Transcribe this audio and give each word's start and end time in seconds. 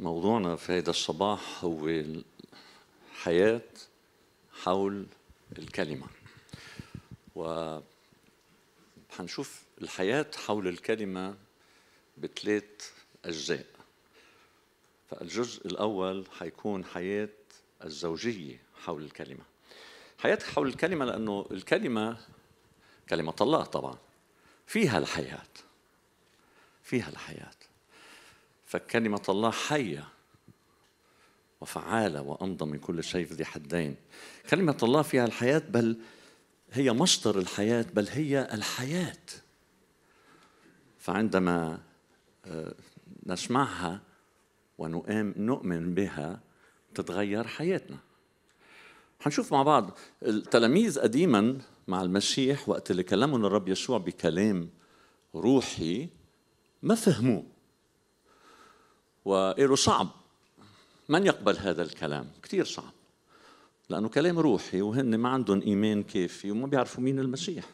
موضوعنا 0.00 0.56
في 0.56 0.72
هذا 0.72 0.90
الصباح 0.90 1.64
هو 1.64 1.88
الحياة 3.12 3.60
حول 4.52 5.06
الكلمة. 5.58 6.06
و 7.34 7.78
حنشوف 9.10 9.62
الحياة 9.82 10.26
حول 10.46 10.68
الكلمة 10.68 11.36
بثلاث 12.18 12.92
أجزاء. 13.24 13.66
فالجزء 15.10 15.66
الأول 15.66 16.26
حيكون 16.38 16.84
حياة 16.84 17.28
الزوجية 17.84 18.62
حول 18.84 19.02
الكلمة. 19.02 19.44
حياة 20.18 20.38
حول 20.54 20.68
الكلمة 20.68 21.04
لأنه 21.04 21.46
الكلمة 21.50 22.18
كلمة 23.10 23.36
الله 23.40 23.64
طبعا 23.64 23.98
فيها 24.66 24.98
الحياة. 24.98 25.52
فيها 26.82 27.08
الحياة. 27.08 27.59
فكلمة 28.70 29.22
الله 29.28 29.50
حية 29.50 30.08
وفعالة 31.60 32.22
وأمضى 32.22 32.64
من 32.64 32.78
كل 32.78 33.04
سيف 33.04 33.32
ذي 33.32 33.44
حدين. 33.44 33.96
كلمة 34.50 34.76
الله 34.82 35.02
فيها 35.02 35.24
الحياة 35.24 35.62
بل 35.68 35.98
هي 36.72 36.92
مصدر 36.92 37.38
الحياة 37.38 37.86
بل 37.94 38.08
هي 38.08 38.48
الحياة. 38.52 39.22
فعندما 40.98 41.80
نسمعها 43.26 44.00
ونؤمن 44.78 45.94
بها 45.94 46.40
تتغير 46.94 47.46
حياتنا. 47.46 47.98
حنشوف 49.20 49.52
مع 49.52 49.62
بعض 49.62 49.98
التلاميذ 50.22 51.00
قديما 51.00 51.58
مع 51.88 52.02
المسيح 52.02 52.68
وقت 52.68 52.90
اللي 52.90 53.02
كلمهم 53.02 53.46
الرب 53.46 53.68
يسوع 53.68 53.98
بكلام 53.98 54.70
روحي 55.34 56.08
ما 56.82 56.94
فهموه. 56.94 57.49
وقالوا 59.24 59.76
صعب. 59.76 60.08
من 61.08 61.26
يقبل 61.26 61.56
هذا 61.58 61.82
الكلام؟ 61.82 62.26
كثير 62.42 62.64
صعب. 62.64 62.92
لأنه 63.88 64.08
كلام 64.08 64.38
روحي 64.38 64.80
وهن 64.80 65.18
ما 65.18 65.28
عندهم 65.28 65.62
إيمان 65.62 66.02
كافي 66.02 66.50
وما 66.50 66.66
بيعرفوا 66.66 67.02
مين 67.02 67.18
المسيح. 67.18 67.64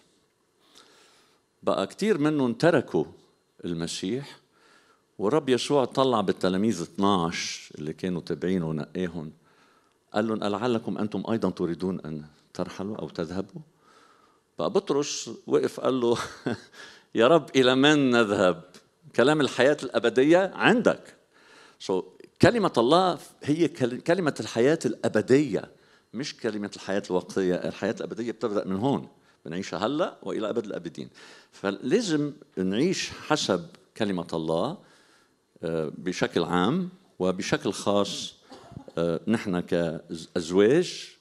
بقى 1.63 1.87
كثير 1.87 2.19
منهم 2.19 2.53
تركوا 2.53 3.05
المسيح 3.65 4.39
والرب 5.19 5.49
يسوع 5.49 5.85
طلع 5.85 6.21
بالتلاميذ 6.21 6.83
12 6.83 7.75
اللي 7.79 7.93
كانوا 7.93 8.21
تابعينه 8.21 8.69
ونقاهم. 8.69 9.33
قال 10.15 10.29
لهم 10.29 10.39
لعلكم 10.39 10.99
أنتم 10.99 11.23
أيضا 11.31 11.51
تريدون 11.51 12.01
أن 12.01 12.25
ترحلوا 12.55 12.97
أو 12.97 13.09
تذهبوا؟ 13.09 13.61
بقى 14.59 14.71
بطرس 14.71 15.31
وقف 15.47 15.81
قال 15.81 16.01
له 16.01 16.19
يا 17.15 17.27
رب 17.27 17.51
إلى 17.57 17.75
من 17.75 18.11
نذهب؟ 18.11 18.63
كلام 19.17 19.41
الحياة 19.41 19.77
الأبدية 19.83 20.53
عندك. 20.55 21.16
So, 21.79 21.93
كلمة 22.43 22.73
الله 22.79 23.19
هي 23.43 23.69
كلمة 23.99 24.35
الحياة 24.41 24.79
الأبدية 24.87 25.71
مش 26.15 26.37
كلمة 26.37 26.71
الحياة 26.77 27.03
الوقتية. 27.11 27.55
الحياة 27.55 27.95
الأبدية 28.01 28.33
بتبدأ 28.33 28.65
من 28.65 28.77
هون 28.77 29.09
بنعيشها 29.47 29.87
هلأ 29.87 30.17
وإلى 30.23 30.51
أبد 30.51 30.65
الأبدين. 30.65 31.11
فلازم 31.53 32.33
نعيش 32.57 33.11
حسب 33.11 33.67
كلمة 33.97 34.27
الله 34.33 34.79
بشكل 35.99 36.43
عام 36.43 36.89
وبشكل 37.19 37.73
خاص 37.73 38.35
نحن 39.29 39.61
كأزواج 39.61 41.17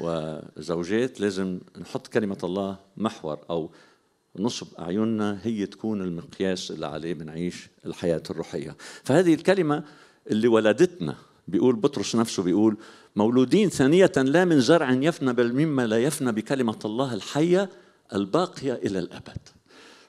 وزوجات 0.00 1.20
لازم 1.20 1.60
نحط 1.78 2.06
كلمة 2.06 2.38
الله 2.44 2.76
محور 2.96 3.38
أو 3.50 3.70
نصب 4.38 4.66
أعيننا 4.78 5.38
هي 5.42 5.66
تكون 5.66 6.02
المقياس 6.02 6.70
اللي 6.70 6.86
عليه 6.86 7.14
بنعيش 7.14 7.68
الحياة 7.86 8.22
الروحية. 8.30 8.76
فهذه 9.04 9.34
الكلمة 9.34 9.84
اللي 10.30 10.48
ولدتنا 10.48 11.16
بيقول 11.48 11.76
بطرس 11.76 12.16
نفسه 12.16 12.42
بيقول 12.42 12.76
مولودين 13.16 13.68
ثانية 13.68 14.12
لا 14.16 14.44
من 14.44 14.60
زرع 14.60 14.92
يفنى 14.92 15.32
بل 15.32 15.52
مما 15.52 15.86
لا 15.86 15.98
يفنى 15.98 16.32
بكلمة 16.32 16.78
الله 16.84 17.14
الحية 17.14 17.70
الباقية 18.14 18.72
إلى 18.72 18.98
الأبد. 18.98 19.38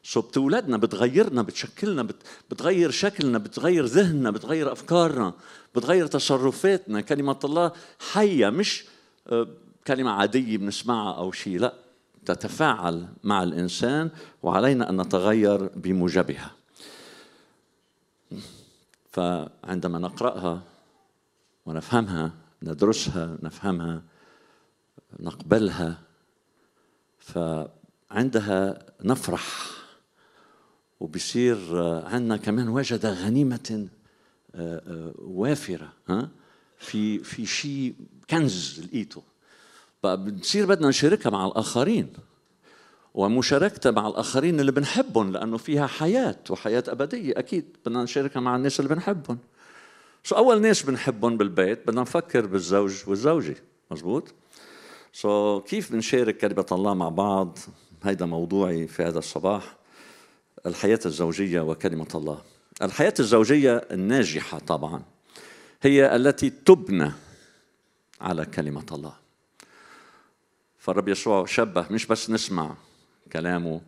سو 0.04 0.22
بتولدنا 0.22 0.78
بتغيرنا 0.78 1.42
بتشكلنا 1.42 2.08
بتغير 2.52 2.92
شكلنا 2.92 3.38
بتغير 3.38 3.86
ذهننا 3.86 4.32
بتغير 4.32 4.72
أفكارنا 4.72 5.34
بتغير 5.76 6.08
تصرفاتنا. 6.08 7.02
كلمة 7.02 7.40
الله 7.44 7.72
حية 8.12 8.50
مش 8.50 8.84
كلمة 9.88 10.12
عادية 10.12 10.58
بنسمعها 10.58 11.18
أو 11.18 11.32
شيء 11.32 11.60
لا. 11.60 11.85
تتفاعل 12.26 13.08
مع 13.24 13.44
الإنسان 13.44 14.10
وعلينا 14.44 14.90
أن 14.90 15.02
نتغير 15.02 15.68
بموجبها. 15.68 16.52
فعندما 19.12 20.00
نقرأها 20.00 20.64
ونفهمها 21.66 22.34
ندرسها 22.64 23.38
نفهمها 23.44 24.04
نقبلها 25.20 26.02
فعندها 27.20 28.86
نفرح 29.04 29.72
وبصير 31.00 31.58
عندنا 32.06 32.38
كمان 32.38 32.70
وجد 32.70 33.06
غنيمة 33.06 33.88
وافرة 35.16 35.94
ها؟ 36.10 36.30
في 36.78 37.24
في 37.24 37.46
شيء 37.46 37.96
كنز 38.30 38.80
لقيته 38.80 39.24
بقى 40.06 40.24
بنصير 40.24 40.66
بدنا 40.66 40.90
نشاركها 40.90 41.30
مع 41.30 41.46
الآخرين. 41.46 42.14
ومشاركتها 43.14 43.92
مع 43.92 44.08
الآخرين 44.08 44.60
اللي 44.60 44.72
بنحبهم 44.72 45.32
لأنه 45.32 45.58
فيها 45.58 45.88
حياة 45.88 46.38
وحياة 46.50 46.84
أبدية. 46.88 47.34
أكيد 47.38 47.66
بدنا 47.86 48.04
نشاركها 48.04 48.40
مع 48.40 48.56
الناس 48.56 48.80
اللي 48.80 48.96
بنحبهم. 48.96 49.38
so 50.24 50.36
أول 50.36 50.62
ناس 50.62 50.84
بنحبهم 50.84 51.38
بالبيت 51.38 51.88
بدنا 51.88 52.02
نفكر 52.02 52.46
بالزوج 52.46 52.94
والزوجة. 53.08 53.56
مزبوط؟ 53.92 54.34
so 55.14 55.62
كيف 55.62 55.92
بنشارك 55.92 56.38
كلمة 56.38 56.66
الله 56.72 56.94
مع 56.94 57.10
بعض؟ 57.10 57.58
هيدا 58.04 58.26
موضوعي 58.26 58.88
في 58.88 59.04
هذا 59.04 59.20
الصباح. 59.20 59.76
الحياة 60.66 61.00
الزوجية 61.06 61.62
وكلمة 61.62 62.08
الله. 62.16 62.42
الحياة 62.82 63.14
الزوجية 63.20 63.78
الناجحة 63.92 64.60
طبعا 64.60 65.02
هي 65.82 66.16
التي 66.16 66.50
تبنى 66.50 67.12
على 68.22 68.46
كلمة 68.46 68.86
الله. 68.92 69.25
فالرب 70.86 71.08
يسوع 71.08 71.46
شبه 71.46 71.86
مش 71.92 72.06
بس 72.06 72.30
نسمع 72.30 72.76
كلامه 73.34 73.82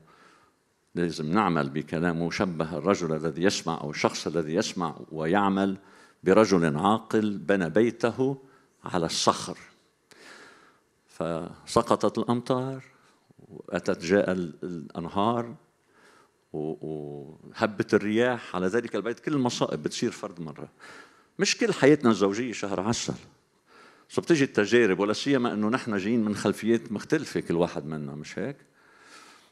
لازم 0.96 1.32
نعمل 1.32 1.70
بكلامه 1.70 2.32
شبه 2.32 2.78
الرجل 2.78 3.14
الذي 3.14 3.44
يسمع 3.44 3.82
أو 3.82 3.90
الشخص 3.90 4.28
الذي 4.28 4.56
يسمع 4.56 4.96
ويعمل 5.12 5.78
برجل 6.24 6.78
عاقل 6.78 7.38
بنى 7.38 7.70
بيته 7.70 8.38
على 8.86 9.06
الصخر. 9.06 9.58
فسقطت 11.08 12.18
الأمطار 12.18 12.84
وأتت 13.50 14.06
جاء 14.06 14.32
الأنهار 14.32 15.56
وهبت 16.54 17.94
الرياح 17.94 18.56
على 18.56 18.68
ذلك 18.68 18.96
البيت. 18.96 19.20
كل 19.20 19.34
المصائب 19.34 19.84
بتصير 19.84 20.12
فرد 20.12 20.40
مرة. 20.40 20.70
مش 21.40 21.58
كل 21.58 21.74
حياتنا 21.74 22.10
الزوجية 22.10 22.52
شهر 22.54 22.80
عسل. 22.80 23.14
so 24.10 24.22
بتجي 24.22 24.44
التجارب؟ 24.44 25.00
ولا 25.00 25.14
سيما 25.14 25.54
إنه 25.54 25.70
نحن 25.70 25.98
جايين 25.98 26.26
من 26.26 26.36
خلفيات 26.36 26.92
مختلفة 26.92 27.40
كل 27.40 27.56
واحد 27.56 27.86
منا 27.86 28.16
مش 28.16 28.40
هيك؟ 28.40 28.58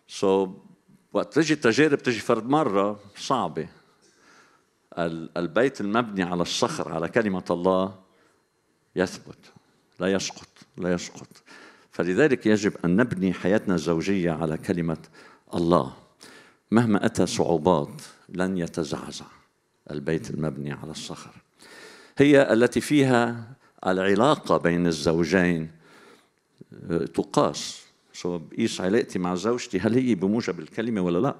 so 0.07 0.45
so, 0.45 0.49
وقت 1.13 1.33
تجي 1.33 1.53
التجارب 1.53 1.97
تجي 1.97 2.19
فرد 2.19 2.49
مرة 2.49 2.99
صعبة. 3.17 3.67
البيت 5.37 5.81
المبني 5.81 6.23
على 6.23 6.41
الصخر 6.41 6.93
على 6.93 7.07
كلمة 7.07 7.43
الله 7.49 7.99
يثبت. 8.95 9.53
لا 9.99 10.07
يسقط 10.07 10.47
لا 10.77 10.93
يسقط. 10.93 11.43
فلذلك 11.91 12.45
يجب 12.45 12.73
أن 12.85 12.95
نبني 12.95 13.33
حياتنا 13.33 13.75
الزوجية 13.75 14.31
على 14.31 14.57
كلمة 14.57 14.97
الله. 15.53 15.93
مهما 16.71 17.05
أتى 17.05 17.25
صعوبات 17.25 18.01
لن 18.29 18.57
يتزعزع 18.57 19.25
البيت 19.91 20.29
المبني 20.29 20.71
على 20.71 20.91
الصخر. 20.91 21.31
هي 22.17 22.53
التي 22.53 22.81
فيها 22.81 23.55
العلاقة 23.85 24.57
بين 24.57 24.87
الزوجين 24.87 25.71
تقاس. 27.13 27.85
سو 28.13 28.37
بقيس 28.37 28.81
علاقتي 28.81 29.19
مع 29.19 29.35
زوجتي؟ 29.35 29.79
هل 29.79 29.93
هي 29.93 30.15
بموجب 30.15 30.59
الكلمة 30.59 31.01
ولا 31.01 31.19
لا؟ 31.19 31.35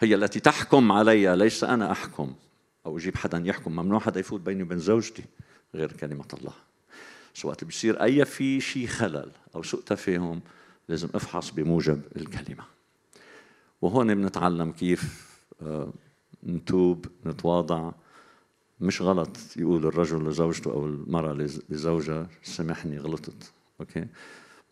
هي 0.00 0.14
التي 0.14 0.40
تحكم 0.40 0.92
علي 0.92 1.36
ليس 1.36 1.64
أنا 1.64 1.92
أحكم 1.92 2.34
أو 2.86 2.98
أجيب 2.98 3.16
حدا 3.16 3.42
يحكم. 3.44 3.72
ممنوع 3.72 4.00
حدا 4.00 4.20
يفوت 4.20 4.40
بيني 4.40 4.62
وبين 4.62 4.78
زوجتي 4.78 5.24
غير 5.74 5.92
كلمة 5.92 6.28
الله. 6.34 6.52
so 7.34 7.48
وقت 7.48 7.64
بصير 7.64 8.02
أي 8.02 8.24
في 8.24 8.60
شيء 8.60 8.86
خلل 8.86 9.30
أو 9.54 9.62
سوء 9.62 9.80
تفاهم 9.80 10.40
لازم 10.88 11.08
أفحص 11.14 11.50
بموجب 11.50 12.02
الكلمة. 12.16 12.64
وهون 13.82 14.14
بنتعلم 14.14 14.72
كيف 14.72 15.30
نتوب 16.46 17.06
نتواضع. 17.26 17.92
مش 18.80 19.02
غلط 19.02 19.36
يقول 19.56 19.86
الرجل 19.86 20.28
لزوجته 20.28 20.70
أو 20.70 20.86
المرأة 20.86 21.32
لزوجها 21.68 22.28
سامحني 22.42 22.98
غلطت. 22.98 23.52
okay؟ 23.80 24.06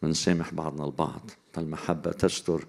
بنسامح 0.02 0.54
بعضنا 0.54 0.84
البعض. 0.84 1.30
فالمحبة 1.52 2.12
تستر 2.12 2.66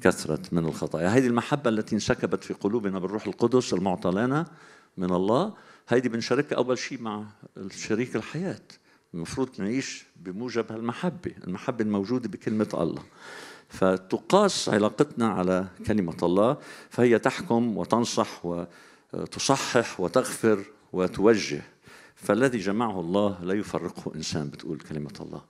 كثرة 0.00 0.42
من 0.52 0.64
الخطايا. 0.64 1.08
هذه 1.08 1.26
المحبة 1.26 1.70
التي 1.70 1.94
انسكبت 1.94 2.44
في 2.44 2.54
قلوبنا 2.54 2.98
بالروح 2.98 3.26
القدس 3.26 3.74
المعطى 3.74 4.10
لنا 4.10 4.46
من 4.96 5.12
الله 5.12 5.54
هيدي 5.88 6.08
بنشاركها 6.08 6.56
أول 6.56 6.78
شيء 6.78 7.02
مع 7.02 7.24
شريك 7.70 8.16
الحياة. 8.16 8.60
المفروض 9.14 9.48
نعيش 9.58 10.06
بموجب 10.16 10.72
هالمحبة 10.72 11.32
المحبة 11.46 11.84
الموجودة 11.84 12.28
بكلمة 12.28 12.68
الله. 12.74 13.02
فتقاس 13.68 14.68
علاقتنا 14.68 15.28
على 15.28 15.66
كلمة 15.86 16.16
الله 16.22 16.56
فهي 16.90 17.18
تحكم 17.18 17.76
وتنصح 17.76 18.46
وتصحح 19.12 20.00
وتغفر 20.00 20.64
وتوجه 20.92 21.62
فالذي 22.14 22.58
جمعه 22.58 23.00
الله 23.00 23.38
لا 23.42 23.54
يفرقه 23.54 24.14
إنسان 24.14 24.50
بتقول 24.50 24.80
كلمة 24.80 25.14
الله. 25.20 25.42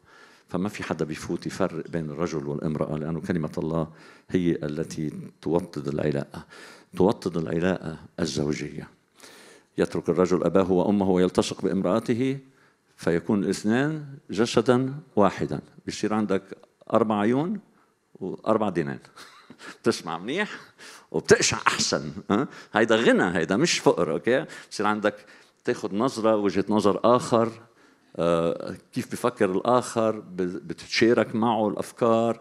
فما 0.48 0.68
في 0.68 0.82
حدا 0.82 1.04
بيفوت 1.04 1.46
يفرق 1.46 1.88
بين 1.88 2.10
الرجل 2.10 2.46
والامرأة 2.46 2.96
لأنه 2.96 3.20
كلمة 3.20 3.52
الله 3.58 3.88
هي 4.30 4.50
التي 4.52 5.12
توطد 5.42 5.88
العلاقة 5.88 6.44
توطد 6.96 7.36
العلاقة 7.36 7.96
الزوجية. 8.20 8.88
يترك 9.78 10.08
الرجل 10.08 10.44
أباه 10.44 10.72
وأمه 10.72 11.10
ويلتصق 11.10 11.62
بامرأته 11.62 12.38
فيكون 12.96 13.44
الاثنان 13.44 14.06
جسدا 14.30 14.94
واحدا. 15.16 15.60
بيصير 15.86 16.14
عندك 16.14 16.42
أربع 16.92 17.20
عيون 17.20 17.60
وأربع 18.14 18.68
دينان. 18.68 18.98
بتسمع 19.82 20.18
منيح؟ 20.18 20.60
وبتقشع 21.10 21.58
أحسن 21.66 22.12
هيدا 22.72 22.96
غنى 22.96 23.38
هيدا 23.38 23.56
مش 23.56 23.78
فقر 23.78 24.12
أوكي؟ 24.12 24.44
بصير 24.70 24.86
عندك 24.86 25.14
تاخذ 25.64 25.94
نظرة 25.94 26.36
وجهة 26.36 26.64
نظر 26.68 27.00
آخر 27.04 27.52
آه، 28.16 28.74
كيف 28.94 29.12
بفكر 29.12 29.52
الآخر 29.52 30.22
بتشارك 30.38 31.34
معه 31.34 31.68
الأفكار 31.68 32.40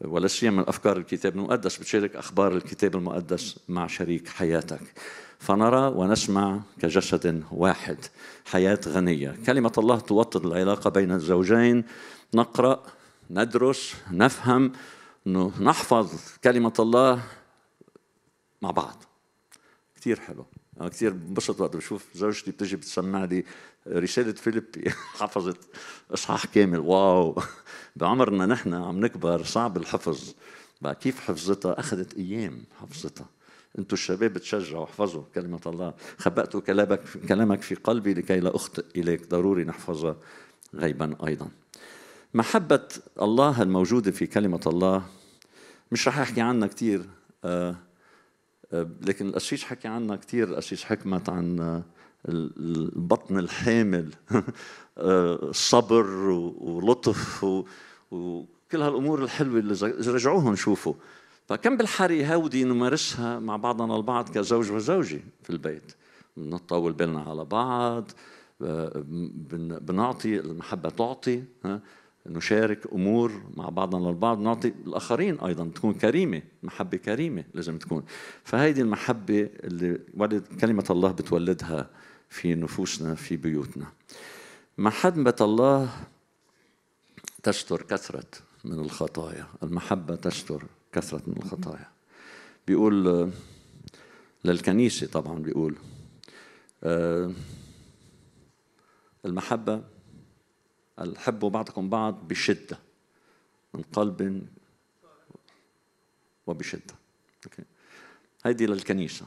ولا 0.00 0.28
سيما 0.28 0.62
الافكار 0.62 0.96
الكتاب 0.96 1.36
المقدس 1.36 1.76
بتشارك 1.76 2.16
أخبار 2.16 2.56
الكتاب 2.56 2.96
المقدس 2.96 3.58
مع 3.68 3.86
شريك 3.86 4.28
حياتك. 4.28 4.80
فنرى 5.38 5.92
ونسمع 5.96 6.60
كجسد 6.80 7.42
واحد 7.52 7.96
حياة 8.44 8.80
غنية. 8.88 9.36
كلمة 9.46 9.72
الله 9.78 9.98
توطد 10.00 10.46
العلاقة 10.46 10.90
بين 10.90 11.12
الزوجين. 11.12 11.84
نقرأ 12.34 12.82
ندرس 13.30 13.94
نفهم 14.12 14.72
نحفظ 15.60 16.10
كلمة 16.44 16.72
الله 16.78 17.22
مع 18.62 18.70
بعض. 18.70 19.02
كثير 19.96 20.20
حلو. 20.20 20.46
أنا 20.80 20.88
كثير 20.88 21.12
بنبسط 21.12 21.60
وقت 21.60 21.76
بشوف 21.76 22.04
زوجتي 22.14 22.50
بتجي 22.50 22.76
بتسمع 22.76 23.24
لي 23.24 23.44
رسالة 23.86 24.32
فيليبي 24.32 24.90
حفظت 25.20 25.58
إصحاح 26.14 26.46
كامل. 26.46 26.78
واو. 26.78 27.42
بعمرنا 27.96 28.46
نحن 28.46 28.74
عم 28.74 29.00
نكبر 29.04 29.44
صعب 29.44 29.76
الحفظ. 29.76 30.34
بقى 30.82 30.94
كيف 30.94 31.20
حفظتها؟ 31.20 31.80
أخذت 31.80 32.14
أيام 32.14 32.64
حفظتها. 32.80 33.26
أنتم 33.78 33.94
الشباب 33.94 34.32
بتشجعوا 34.32 34.84
احفظوا 34.84 35.22
كلمة 35.34 35.60
الله. 35.66 35.94
خبأت 36.18 36.56
كلامك 36.56 37.00
كلامك 37.28 37.62
في 37.62 37.74
قلبي 37.74 38.14
لكي 38.14 38.40
لا 38.40 38.56
أخطئ 38.56 38.84
إليك. 38.96 39.28
ضروري 39.28 39.64
نحفظها 39.64 40.16
غيبا 40.74 41.16
أيضا. 41.26 41.48
محبة 42.34 42.88
الله 43.22 43.62
الموجودة 43.62 44.10
في 44.10 44.26
كلمة 44.26 44.60
الله 44.66 45.06
مش 45.92 46.08
رح 46.08 46.18
أحكي 46.18 46.40
عنها 46.40 46.68
كثير 46.68 47.04
آه 47.44 47.76
لكن 48.72 49.28
القسيس 49.28 49.64
حكى 49.64 49.88
عنها 49.88 50.16
كثير 50.16 50.48
القسيس 50.48 50.84
حكمت 50.84 51.28
عن 51.28 51.82
البطن 52.28 53.38
الحامل 53.38 54.10
صبر 55.70 56.06
ولطف 56.58 57.44
وكل 58.10 58.82
هالأمور 58.82 59.24
الحلوة 59.24 59.58
اللي 59.58 60.12
رجعوهم 60.12 60.56
شوفوا. 60.56 60.94
فكم 61.48 61.76
بالحري 61.76 62.34
هودي 62.34 62.64
نمارسها 62.64 63.38
مع 63.38 63.56
بعضنا 63.56 63.96
البعض 63.96 64.28
كزوج 64.28 64.70
وزوجة 64.70 65.20
في 65.42 65.50
البيت. 65.50 65.92
بنطول 66.36 66.92
بالنا 66.92 67.20
على 67.20 67.44
بعض 67.44 68.10
بنعطي 69.80 70.40
المحبة 70.40 70.88
تعطي 70.88 71.44
نشارك 72.28 72.92
أمور 72.92 73.42
مع 73.56 73.68
بعضنا 73.68 74.10
البعض 74.10 74.40
نعطي 74.40 74.68
الآخرين 74.68 75.40
أيضا 75.40 75.70
تكون 75.74 75.94
كريمة 75.94 76.42
محبة 76.62 76.96
كريمة 76.96 77.44
لازم 77.54 77.78
تكون. 77.78 78.04
فهيدي 78.44 78.82
المحبة 78.82 79.50
اللي 79.64 80.00
ولد 80.14 80.46
كلمة 80.60 80.84
الله 80.90 81.12
بتولدها 81.12 81.90
في 82.28 82.54
نفوسنا 82.54 83.14
في 83.14 83.36
بيوتنا. 83.36 83.86
محبة 84.78 85.36
الله 85.40 85.88
تستر 87.42 87.82
كثرة 87.82 88.30
من 88.64 88.80
الخطايا. 88.80 89.46
المحبة 89.62 90.16
تستر 90.16 90.64
كثرة 90.92 91.22
من 91.26 91.36
الخطايا. 91.36 91.88
بيقول 92.66 93.30
للكنيسة 94.44 95.06
طبعا 95.06 95.38
بيقول 95.38 95.76
آه، 96.84 97.32
المحبه 100.98 101.12
الحبوا 101.12 101.50
بعضكم 101.50 101.88
بعض 101.88 102.28
بشدة 102.28 102.78
من 103.74 103.82
قلب 103.82 104.48
وبشدة. 106.46 106.94
أوكي. 107.46 107.62
هيدي 108.44 108.66
للكنيسة 108.66 109.26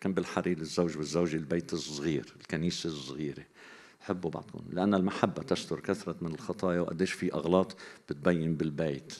كان 0.00 0.12
بالحري 0.14 0.54
للزوج 0.54 0.96
والزوجة 0.96 1.36
البيت 1.36 1.72
الصغير 1.72 2.34
الكنيسة 2.40 2.88
الصغيرة. 2.88 3.44
حبوا 4.00 4.30
بعضكم 4.30 4.64
لأن 4.72 4.94
المحبة 4.94 5.42
تستر 5.42 5.80
كثرة 5.80 6.16
من 6.20 6.34
الخطايا 6.34 6.80
وقديش 6.80 7.12
في 7.12 7.34
أغلاط 7.34 7.76
بتبين 8.08 8.56
بالبيت. 8.56 9.14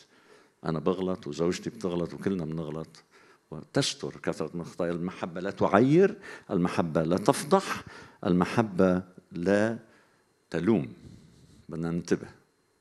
أنا 0.64 0.78
بغلط 0.78 1.26
وزوجتي 1.26 1.70
بتغلط 1.70 2.14
وكلنا 2.14 2.44
بنغلط. 2.44 3.04
وتستر 3.50 4.16
كثرة 4.22 4.50
من 4.54 4.60
الخطايا. 4.60 4.92
المحبة 4.92 5.40
لا 5.40 5.50
تعير 5.50 6.18
المحبة 6.50 7.02
لا 7.02 7.16
تفضح 7.16 7.84
المحبة 8.26 9.02
لا 9.32 9.78
تلوم. 10.50 10.92
بدنا 11.70 11.90
ننتبه 11.90 12.28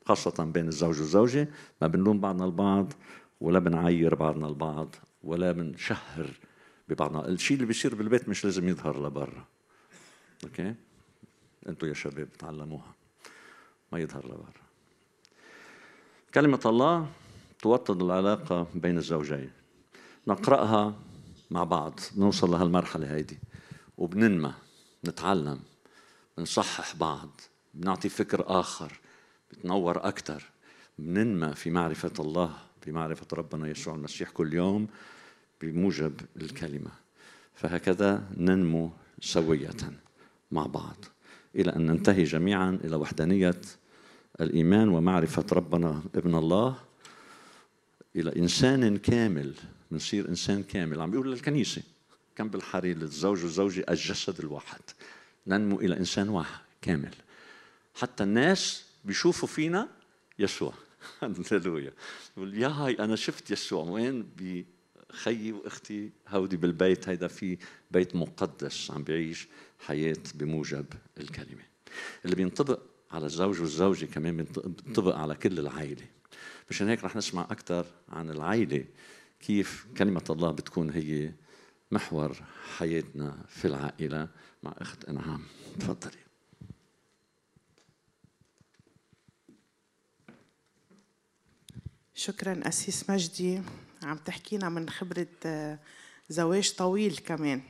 خاصة 0.06 0.44
بين 0.44 0.68
الزوج 0.68 0.98
والزوجة 0.98 1.48
ما 1.82 1.86
بنلوم 1.86 2.20
بعضنا 2.20 2.44
البعض 2.44 2.92
ولا 3.40 3.58
بنعير 3.58 4.14
بعضنا 4.14 4.48
البعض 4.48 4.96
ولا 5.22 5.52
بنشهر 5.52 6.30
ببعضنا. 6.88 7.28
الشيء 7.28 7.54
اللي 7.54 7.66
بيصير 7.66 7.94
بالبيت 7.94 8.28
مش 8.28 8.44
لازم 8.44 8.68
يظهر 8.68 9.06
لبرا. 9.06 9.44
أوكي؟ 10.44 10.74
أنتوا 11.68 11.88
يا 11.88 11.94
شباب 11.94 12.32
تعلموها 12.32 12.94
ما 13.92 13.98
يظهر 13.98 14.26
لبرا. 14.26 14.62
كلمة 16.34 16.60
الله 16.66 17.08
توطد 17.58 18.02
العلاقة 18.02 18.66
بين 18.74 18.98
الزوجين. 18.98 19.50
نقرأها 20.26 20.94
مع 21.50 21.64
بعض 21.64 22.00
نوصل 22.16 22.50
لهالمرحلة 22.50 23.14
هيدي 23.14 23.38
وبننمى 23.98 24.54
نتعلم 25.04 25.60
بنصحح 26.38 26.96
بعض. 26.96 27.40
بنعطي 27.74 28.08
فكر 28.08 28.44
آخر 28.46 29.00
بتنور 29.50 30.08
أكثر 30.08 30.44
بننمى 30.98 31.54
في 31.54 31.70
معرفة 31.70 32.12
الله 32.18 32.56
في 32.80 32.92
معرفة 32.92 33.26
ربنا 33.32 33.68
يسوع 33.68 33.94
المسيح 33.94 34.30
كل 34.30 34.54
يوم 34.54 34.88
بموجب 35.60 36.20
الكلمة. 36.36 36.90
فهكذا 37.54 38.28
ننمو 38.36 38.90
سوية 39.20 39.76
مع 40.50 40.66
بعض. 40.66 40.96
إلى 41.56 41.76
أن 41.76 41.86
ننتهي 41.86 42.24
جميعا 42.24 42.78
إلى 42.84 42.96
وحدانية 42.96 43.60
الإيمان 44.40 44.88
ومعرفة 44.88 45.46
ربنا 45.52 46.02
ابن 46.14 46.34
الله. 46.34 46.76
إلى 48.16 48.36
إنسان 48.36 48.98
كامل 48.98 49.54
بنصير 49.90 50.28
إنسان 50.28 50.62
كامل. 50.62 51.00
عم 51.00 51.10
بيقول 51.10 51.32
للكنيسة 51.32 51.82
كم 52.36 52.48
بالحري 52.48 52.94
للزوج 52.94 53.42
والزوجة 53.42 53.84
الجسد 53.90 54.40
الواحد. 54.40 54.80
ننمو 55.46 55.80
إلى 55.80 55.96
إنسان 55.96 56.28
واحد 56.28 56.60
كامل. 56.82 57.14
حتى 57.94 58.24
الناس 58.24 58.84
بيشوفوا 59.04 59.48
فينا 59.48 59.88
يسوع. 60.38 60.74
هللويا. 61.52 61.92
يقول 62.36 62.58
يا 62.58 62.68
هاي 62.68 62.98
أنا 62.98 63.16
شفت 63.16 63.50
يسوع. 63.50 63.84
وين 63.84 64.30
بخيي 64.36 65.52
وأختي 65.52 66.10
هودي 66.28 66.56
بالبيت. 66.56 67.08
هيدا 67.08 67.28
في 67.28 67.58
بيت 67.90 68.16
مقدس 68.16 68.90
عم 68.90 69.02
بيعيش 69.02 69.48
حياة 69.78 70.16
بموجب 70.34 70.86
الكلمة. 71.18 71.62
اللي 72.24 72.36
بينطبق 72.36 72.80
على 73.10 73.26
الزوج 73.26 73.60
والزوجة 73.60 74.06
كمان 74.06 74.36
بينطبق 74.36 75.16
على 75.16 75.34
كل 75.34 75.58
العائلة. 75.58 76.06
مشان 76.70 76.88
هيك 76.88 77.04
رح 77.04 77.16
نسمع 77.16 77.42
أكثر 77.42 77.86
عن 78.08 78.30
العائلة 78.30 78.84
كيف 79.40 79.86
كلمة 79.96 80.24
الله 80.30 80.50
بتكون 80.50 80.90
هي 80.90 81.32
محور 81.90 82.36
حياتنا 82.76 83.44
في 83.48 83.64
العائلة 83.64 84.28
مع 84.62 84.74
أخت 84.78 85.04
إنعام. 85.04 85.42
تفضلي. 85.80 86.29
شكرا 92.20 92.68
أسيس 92.68 93.10
مجدي. 93.10 93.62
عم 94.02 94.16
تحكينا 94.16 94.68
من 94.68 94.90
خبرة 94.90 95.26
آه، 95.46 95.78
زواج 96.28 96.72
طويل 96.72 97.16
كمان. 97.16 97.62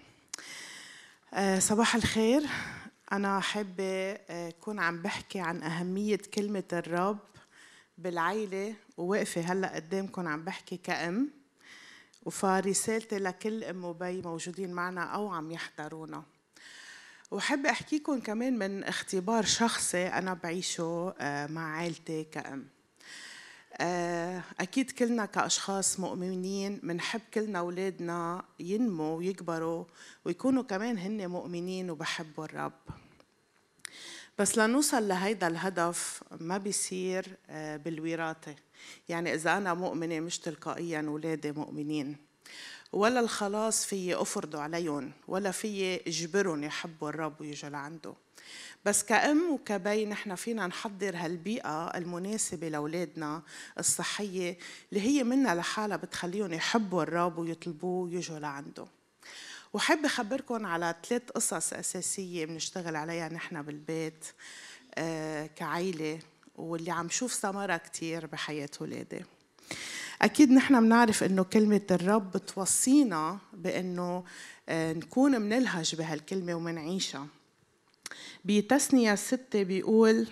آه، 1.34 1.58
صباح 1.58 1.94
الخير. 1.94 2.42
أنا 3.12 3.40
حابة 3.40 4.12
آه، 4.12 4.48
أكون 4.48 4.78
عم 4.78 5.02
بحكي 5.02 5.40
عن 5.40 5.62
أهمية 5.62 6.16
كلمة 6.34 6.64
الرب 6.72 7.18
بالعيلة 7.98 8.74
وواقفة 8.96 9.40
هلأ 9.40 9.74
قدامكم 9.74 10.28
عم 10.28 10.44
بحكي 10.44 10.76
كأم. 10.76 11.30
وفرسالتي 12.22 13.18
لكل 13.18 13.64
أم 13.64 13.84
وبي 13.84 14.22
موجودين 14.22 14.72
معنا 14.72 15.04
أو 15.04 15.28
عم 15.28 15.50
يحضرونا. 15.50 16.22
وحب 17.30 17.66
أحكيكم 17.66 18.20
كمان 18.20 18.58
من 18.58 18.84
اختبار 18.84 19.44
شخصي 19.44 20.06
أنا 20.06 20.34
بعيشه 20.34 21.14
مع 21.50 21.76
عائلتي 21.76 22.24
كأم. 22.24 22.79
أكيد 24.60 24.90
كلنا 24.90 25.26
كأشخاص 25.26 26.00
مؤمنين 26.00 26.80
بنحب 26.82 27.20
كلنا 27.34 27.58
أولادنا 27.58 28.44
ينموا 28.60 29.16
ويكبروا 29.16 29.84
ويكونوا 30.24 30.62
كمان 30.62 30.98
هن 30.98 31.26
مؤمنين 31.26 31.90
وبحبوا 31.90 32.44
الرب. 32.44 32.72
بس 34.38 34.58
لنوصل 34.58 35.08
لهيدا 35.08 35.46
الهدف 35.46 36.22
ما 36.40 36.58
بيصير 36.58 37.36
آه، 37.50 37.76
بالوراثة. 37.76 38.54
يعني 39.08 39.34
إذا 39.34 39.56
أنا 39.56 39.74
مؤمنة 39.74 40.20
مش 40.20 40.38
تلقائيا 40.38 41.04
أولادي 41.08 41.52
مؤمنين. 41.52 42.16
ولا 42.92 43.20
الخلاص 43.20 43.86
في 43.86 44.14
أفرضه 44.22 44.60
عليهم 44.60 45.12
ولا 45.28 45.50
في 45.50 46.00
أجبرهم 46.06 46.64
يحبوا 46.64 47.08
الرب 47.08 47.40
ويجوا 47.40 47.70
لعنده. 47.70 48.14
بس 48.84 49.02
كأم 49.02 49.50
وكبي 49.52 50.06
نحن 50.06 50.34
فينا 50.34 50.66
نحضر 50.66 51.16
هالبيئة 51.16 51.86
المناسبة 51.86 52.68
لأولادنا 52.68 53.42
الصحية 53.78 54.58
اللي 54.92 55.00
هي 55.00 55.24
منا 55.24 55.54
لحالها 55.54 55.96
بتخليهم 55.96 56.52
يحبوا 56.52 57.02
الرب 57.02 57.38
ويطلبوه 57.38 58.04
ويجوا 58.04 58.38
لعنده. 58.38 58.86
وحب 59.72 60.04
أخبركم 60.04 60.66
على 60.66 60.94
ثلاث 61.08 61.30
قصص 61.30 61.72
أساسية 61.72 62.46
بنشتغل 62.46 62.96
عليها 62.96 63.28
نحن 63.28 63.62
بالبيت 63.62 64.24
آه 64.94 65.46
كعيلة 65.46 66.18
واللي 66.56 66.90
عم 66.90 67.08
شوف 67.08 67.34
ثمرة 67.34 67.76
كتير 67.76 68.26
بحياة 68.26 68.70
ولادي. 68.80 69.24
أكيد 70.22 70.50
نحن 70.50 70.80
بنعرف 70.80 71.22
إنه 71.22 71.42
كلمة 71.42 71.80
الرب 71.90 72.32
بتوصينا 72.32 73.38
بإنه 73.52 74.24
آه 74.68 74.92
نكون 74.92 75.40
منلهج 75.40 75.94
بهالكلمة 75.94 76.54
ومنعيشها. 76.54 77.26
بتثنية 78.44 79.14
ستة 79.14 79.62
بيقول 79.62 80.26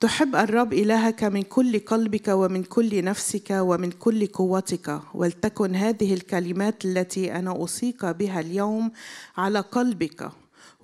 تحب 0.00 0.36
الرب 0.36 0.72
إلهك 0.72 1.24
من 1.24 1.42
كل 1.42 1.78
قلبك 1.78 2.28
ومن 2.28 2.64
كل 2.64 3.04
نفسك 3.04 3.50
ومن 3.50 3.90
كل 3.90 4.26
قوتك 4.26 5.00
ولتكن 5.14 5.74
هذه 5.74 6.14
الكلمات 6.14 6.84
التي 6.84 7.32
أنا 7.32 7.50
أوصيك 7.50 8.04
بها 8.04 8.40
اليوم 8.40 8.92
على 9.36 9.60
قلبك 9.60 10.30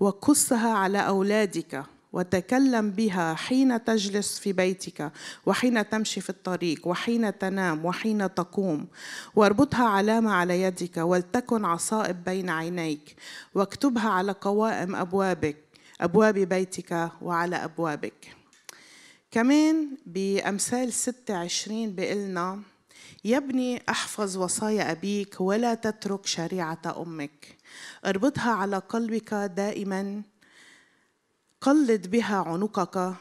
وقصها 0.00 0.72
على 0.72 0.98
أولادك 0.98 1.84
وتكلم 2.12 2.90
بها 2.90 3.34
حين 3.34 3.84
تجلس 3.84 4.38
في 4.38 4.52
بيتك 4.52 5.12
وحين 5.46 5.88
تمشي 5.88 6.20
في 6.20 6.30
الطريق 6.30 6.86
وحين 6.88 7.38
تنام 7.38 7.84
وحين 7.84 8.34
تقوم 8.34 8.86
واربطها 9.36 9.84
علامة 9.88 10.32
على 10.32 10.62
يدك 10.62 10.96
ولتكن 10.96 11.64
عصائب 11.64 12.24
بين 12.24 12.50
عينيك 12.50 13.16
واكتبها 13.54 14.08
على 14.08 14.32
قوائم 14.32 14.96
أبوابك 14.96 15.63
أبواب 16.00 16.34
بيتك 16.38 17.10
وعلى 17.22 17.56
أبوابك. 17.56 18.36
كمان 19.30 19.88
بأمثال 20.06 20.92
26 20.92 21.94
بيقلنا 21.94 22.62
يا 23.24 23.36
ابني 23.36 23.82
أحفظ 23.88 24.36
وصايا 24.36 24.90
أبيك 24.90 25.40
ولا 25.40 25.74
تترك 25.74 26.26
شريعة 26.26 27.02
أمك. 27.02 27.58
اربطها 28.04 28.52
على 28.52 28.78
قلبك 28.78 29.34
دائما. 29.34 30.22
قلد 31.60 32.10
بها 32.10 32.36
عنقك. 32.36 33.14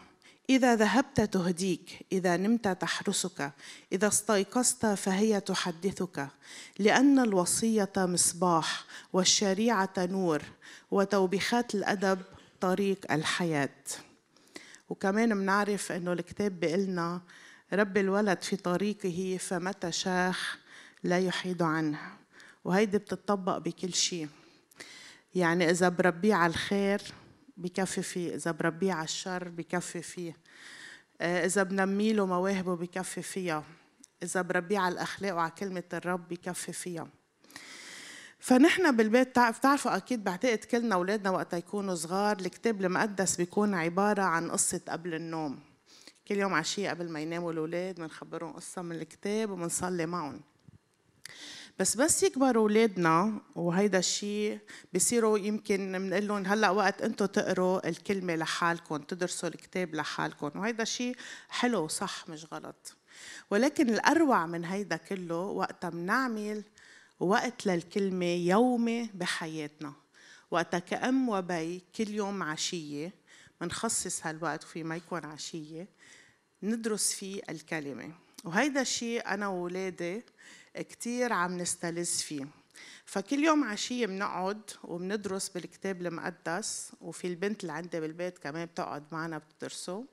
إذا 0.49 0.75
ذهبت 0.75 1.21
تهديك 1.21 2.05
إذا 2.11 2.37
نمت 2.37 2.67
تحرسك. 2.67 3.51
إذا 3.91 4.07
استيقظت 4.07 4.85
فهي 4.85 5.39
تحدثك. 5.39 6.27
لأن 6.79 7.19
الوصية 7.19 7.91
مصباح 7.97 8.85
والشريعة 9.13 9.93
نور 9.97 10.41
وتوبيخات 10.91 11.75
الأدب 11.75 12.21
طريق 12.63 13.11
الحياة. 13.11 13.83
وكمان 14.89 15.39
بنعرف 15.39 15.91
إنه 15.91 16.13
الكتاب 16.13 16.59
بيقلنا 16.59 17.21
رب 17.73 17.97
الولد 17.97 18.41
في 18.41 18.55
طريقه 18.55 19.37
فمتى 19.39 19.91
شاخ 19.91 20.57
لا 21.03 21.19
يحيد 21.19 21.61
عنه. 21.61 21.99
وهيدي 22.63 22.97
بتطبق 22.97 23.57
بكل 23.57 23.93
شيء. 23.93 24.29
يعني 25.35 25.69
إذا 25.69 25.89
بربيه 25.89 26.35
على 26.35 26.51
الخير 26.51 27.01
بكفي 27.57 28.01
فيه 28.01 28.35
إذا 28.35 28.51
بربيه 28.51 28.93
على 28.93 29.03
الشر 29.03 29.49
بكفي 29.49 30.01
فيه. 30.01 30.37
آه، 31.21 31.45
إذا 31.45 31.63
بنمي 31.63 32.13
له 32.13 32.25
مواهبه 32.25 32.75
بكفي 32.75 33.21
فيها. 33.21 33.63
إذا 34.23 34.41
بربيه 34.41 34.79
على 34.79 34.93
الأخلاق 34.93 35.35
وعلى 35.35 35.51
كلمة 35.51 35.83
الرب 35.93 36.27
بكفي 36.27 36.73
فيها. 36.73 37.07
فنحن 38.43 38.95
بالبيت 38.95 39.39
بتعرفوا 39.39 39.97
أكيد 39.97 40.23
بعتقد 40.23 40.57
كلنا 40.57 40.95
اولادنا 40.95 41.29
وقت 41.29 41.53
يكونوا 41.53 41.95
صغار 41.95 42.39
الكتاب 42.39 42.81
المقدس 42.81 43.35
بيكون 43.35 43.73
عبارة 43.73 44.21
عن 44.21 44.51
قصة 44.51 44.81
قبل 44.89 45.13
النوم. 45.13 45.59
كل 46.27 46.35
يوم 46.35 46.53
عشية 46.53 46.89
قبل 46.89 47.09
ما 47.09 47.19
يناموا 47.19 47.51
الأولاد 47.51 47.95
بنخبرهم 47.95 48.53
قصة 48.53 48.81
من 48.81 48.95
الكتاب 48.95 49.49
وبنصلي 49.49 50.05
معهم. 50.05 50.41
بس 51.79 51.97
بس 51.97 52.23
يكبروا 52.23 52.63
أولادنا 52.63 53.41
وهيدا 53.55 53.99
الشيء 53.99 54.59
بصيروا 54.93 55.37
يمكن 55.37 55.91
بنقول 55.91 56.27
لهم 56.27 56.45
هلأ 56.45 56.69
وقت 56.69 57.01
أنتم 57.01 57.25
تقروا 57.25 57.89
الكلمة 57.89 58.35
لحالكم 58.35 58.97
تدرسوا 58.97 59.49
الكتاب 59.49 59.95
لحالكم. 59.95 60.59
وهيدا 60.59 60.83
الشيء 60.83 61.15
حلو 61.49 61.87
صح 61.87 62.29
مش 62.29 62.47
غلط. 62.53 62.95
ولكن 63.51 63.89
الأروع 63.89 64.45
من 64.45 64.65
هيدا 64.65 64.97
كله 64.97 65.35
وقتها 65.35 65.89
بنعمل 65.89 66.63
وقت 67.19 67.65
للكلمة 67.65 68.25
يومي 68.25 69.09
بحياتنا. 69.13 69.93
وقتها 70.51 70.79
كأم 70.79 71.29
وبي 71.29 71.81
كل 71.95 72.09
يوم 72.09 72.43
عشية 72.43 73.13
منخصص 73.61 74.25
هالوقت 74.25 74.63
وفي 74.63 74.83
ما 74.83 74.95
يكون 74.95 75.25
عشية 75.25 75.87
ندرس 76.63 77.13
فيه 77.13 77.41
الكلمة. 77.49 78.11
وهيدا 78.43 78.81
الشيء 78.81 79.27
أنا 79.27 79.47
وولادي 79.47 80.23
كتير 80.75 81.33
عم 81.33 81.57
نستلذ 81.57 82.05
فيه. 82.05 82.62
فكل 83.05 83.43
يوم 83.43 83.63
عشية 83.63 84.05
بنقعد 84.05 84.61
وبندرس 84.83 85.49
بالكتاب 85.49 86.01
المقدس 86.01 86.91
وفي 87.01 87.27
البنت 87.27 87.61
اللي 87.61 87.73
عندي 87.73 87.99
بالبيت 87.99 88.37
كمان 88.37 88.65
بتقعد 88.65 89.03
معنا 89.11 89.37
بتدرسه. 89.37 90.05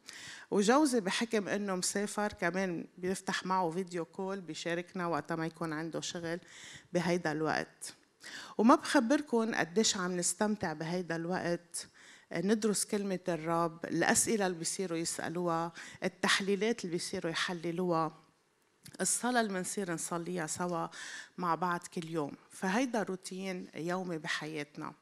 وجوزي 0.50 1.00
بحكم 1.00 1.48
إنه 1.48 1.74
مسافر 1.74 2.32
كمان 2.32 2.86
بيفتح 2.98 3.46
معه 3.46 3.70
فيديو 3.70 4.04
كول 4.04 4.40
بيشاركنا 4.40 5.06
وقت 5.06 5.32
ما 5.32 5.46
يكون 5.46 5.72
عنده 5.72 6.00
شغل 6.00 6.40
بهيدا 6.92 7.32
الوقت. 7.32 7.94
وما 8.58 8.74
بخبركم 8.74 9.54
قديش 9.54 9.96
عم 9.96 10.16
نستمتع 10.16 10.72
بهيدا 10.72 11.16
الوقت. 11.16 11.88
ندرس 12.32 12.84
كلمة 12.84 13.20
الرب 13.28 13.84
الأسئلة 13.84 14.46
اللي 14.46 14.58
بيصيروا 14.58 14.98
يسألوها 14.98 15.72
التحليلات 16.04 16.84
اللي 16.84 16.92
بيصيروا 16.92 17.30
يحللوها. 17.30 18.29
الصلاة 19.00 19.40
اللي 19.40 19.52
بنصير 19.52 19.92
نصليها 19.92 20.46
سوا 20.46 20.86
مع 21.38 21.54
بعض 21.54 21.80
كل 21.94 22.08
يوم. 22.08 22.32
فهيدا 22.50 23.02
روتين 23.02 23.68
يومي 23.74 24.18
بحياتنا. 24.18 24.92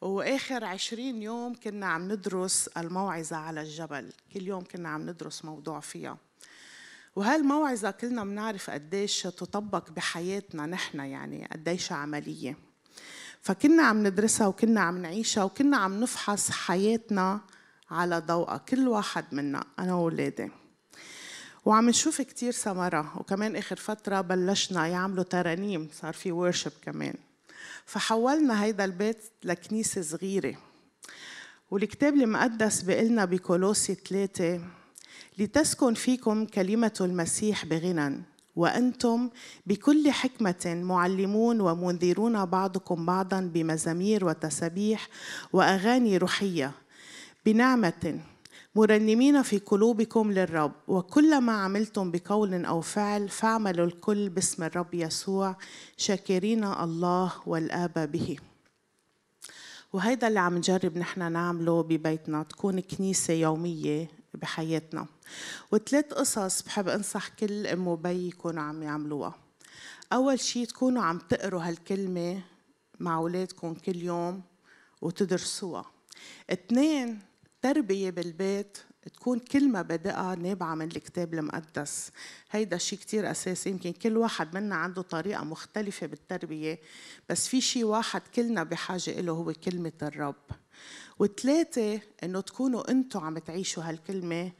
وآخر 0.00 0.64
عشرين 0.64 1.22
يوم 1.22 1.54
كنا 1.54 1.86
عم 1.86 2.12
ندرس 2.12 2.68
الموعظة 2.68 3.36
على 3.36 3.62
الجبل. 3.62 4.12
كل 4.34 4.42
يوم 4.42 4.64
كنا 4.64 4.88
عم 4.88 5.10
ندرس 5.10 5.44
موضوع 5.44 5.80
فيها. 5.80 6.18
وهالموعظة 7.16 7.90
كلنا 7.90 8.24
بنعرف 8.24 8.70
قديش 8.70 9.22
تطبق 9.22 9.90
بحياتنا 9.90 10.66
نحن 10.66 11.00
يعني 11.00 11.48
قديش 11.52 11.92
عملية. 11.92 12.56
فكنا 13.40 13.82
عم 13.82 14.06
ندرسها 14.06 14.46
وكنا 14.46 14.80
عم 14.80 14.98
نعيشها 14.98 15.44
وكنا 15.44 15.76
عم 15.76 16.00
نفحص 16.00 16.50
حياتنا 16.50 17.40
على 17.90 18.18
ضوءها 18.18 18.58
كل 18.58 18.88
واحد 18.88 19.24
منا 19.34 19.64
أنا 19.78 19.94
وولادي 19.94 20.50
وعم 21.64 21.88
نشوف 21.88 22.20
كتير 22.20 22.52
ثمرة 22.52 23.12
وكمان 23.16 23.56
آخر 23.56 23.76
فترة 23.76 24.20
بلشنا 24.20 24.86
يعملوا 24.86 25.24
ترانيم 25.24 25.88
صار 25.92 26.12
في 26.12 26.32
ورشب 26.32 26.72
كمان. 26.82 27.14
فحولنا 27.86 28.64
هيدا 28.64 28.84
البيت 28.84 29.18
لكنيسة 29.44 30.02
صغيرة. 30.02 30.54
والكتاب 31.70 32.14
المقدس 32.14 32.82
بيقلنا 32.82 33.24
بكولوسي 33.24 33.94
ثلاثة 33.94 34.60
لتسكن 35.38 35.94
فيكم 35.94 36.44
كلمة 36.46 36.92
المسيح 37.00 37.64
بغنى 37.64 38.22
وأنتم 38.56 39.30
بكل 39.66 40.10
حكمة 40.10 40.82
معلمون 40.84 41.60
ومنذرون 41.60 42.44
بعضكم 42.44 43.06
بعضا 43.06 43.40
بمزامير 43.40 44.24
وتسابيح 44.24 45.08
وأغاني 45.52 46.16
روحية 46.16 46.72
بنعمة 47.46 48.20
مرنمين 48.74 49.42
في 49.42 49.58
قلوبكم 49.58 50.32
للرب. 50.32 50.72
وكل 50.88 51.40
ما 51.40 51.52
عملتم 51.52 52.10
بقول 52.10 52.64
أو 52.64 52.80
فعل 52.80 53.28
فاعملوا 53.28 53.86
الكل 53.86 54.28
باسم 54.28 54.62
الرب 54.62 54.94
يسوع 54.94 55.56
شاكرين 55.96 56.64
الله 56.64 57.32
والآب 57.46 58.12
به. 58.12 58.36
وهيدا 59.92 60.28
اللي 60.28 60.40
عم 60.40 60.56
نجرب 60.56 60.98
نحن 60.98 61.32
نعمله 61.32 61.82
ببيتنا 61.82 62.42
تكون 62.42 62.80
كنيسة 62.80 63.34
يومية 63.34 64.08
بحياتنا. 64.34 65.06
وثلاث 65.72 66.14
قصص 66.14 66.62
بحب 66.62 66.88
أنصح 66.88 67.28
كل 67.28 67.66
ام 67.66 67.88
وبي 67.88 68.28
يكونوا 68.28 68.62
عم 68.62 68.82
يعملوها. 68.82 69.34
أول 70.12 70.40
شيء 70.40 70.66
تكونوا 70.66 71.02
عم 71.02 71.18
تقروا 71.18 71.62
هالكلمة 71.62 72.42
مع 73.00 73.16
أولادكم 73.16 73.74
كل 73.74 73.96
يوم 73.96 74.42
وتدرسوها. 75.02 75.84
اثنين 76.50 77.29
تربية 77.62 78.10
بالبيت 78.10 78.78
تكون 79.02 79.38
كلمة 79.38 79.82
بادئة 79.82 80.34
نابعة 80.34 80.74
من 80.74 80.86
الكتاب 80.86 81.34
المقدس. 81.34 82.10
هيدا 82.50 82.76
شيء 82.78 82.98
كتير 82.98 83.30
أساسي. 83.30 83.70
يمكن 83.70 83.92
كل 83.92 84.16
واحد 84.16 84.54
منا 84.56 84.74
عنده 84.74 85.02
طريقة 85.02 85.44
مختلفة 85.44 86.06
بالتربية 86.06 86.80
بس 87.28 87.48
في 87.48 87.60
شيء 87.60 87.84
واحد 87.84 88.22
كلنا 88.34 88.62
بحاجة 88.62 89.10
إله 89.10 89.32
هو 89.32 89.52
كلمة 89.52 89.92
الرب. 90.02 90.44
وثلاثة 91.18 92.00
إنه 92.24 92.40
تكونوا 92.40 92.90
أنتوا 92.90 93.20
عم 93.20 93.38
تعيشوا 93.38 93.82
هالكلمة 93.82 94.52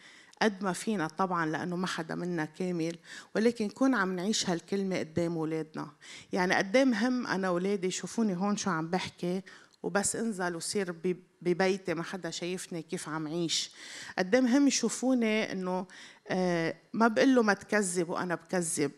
قد 0.43 0.65
ما 0.65 0.73
فينا 0.73 1.09
طبعا 1.09 1.47
لأنه 1.47 1.77
ما 1.77 1.87
حدا 1.87 2.15
منا 2.15 2.45
كامل. 2.45 2.97
ولكن 3.35 3.65
نكون 3.65 3.95
عم 3.95 4.17
نعيش 4.17 4.51
هالكلمة 4.51 4.99
قدام 4.99 5.37
أولادنا. 5.37 5.91
يعني 6.33 6.55
قدام 6.55 6.91
مهم 6.91 7.27
أنا 7.27 7.49
اولادي 7.49 7.87
يشوفوني 7.87 8.37
هون 8.37 8.57
شو 8.57 8.71
عم 8.71 8.91
بحكي 8.91 9.43
وبس 9.83 10.17
انزل 10.17 10.57
وصير 10.57 10.93
ببيتي 11.43 11.95
ما 11.95 12.03
حدا 12.03 12.31
شايفني 12.31 12.83
كيف 12.83 13.09
عم 13.09 13.29
عيش. 13.29 13.71
قد 14.19 14.37
مهم 14.37 14.67
يشوفوني 14.67 15.53
إنه 15.53 15.87
آه، 16.33 16.75
ما 16.93 17.09
بقول 17.09 17.35
له 17.35 17.43
ما 17.43 17.55
تكذب 17.55 18.09
وأنا 18.09 18.35
بكذب. 18.35 18.93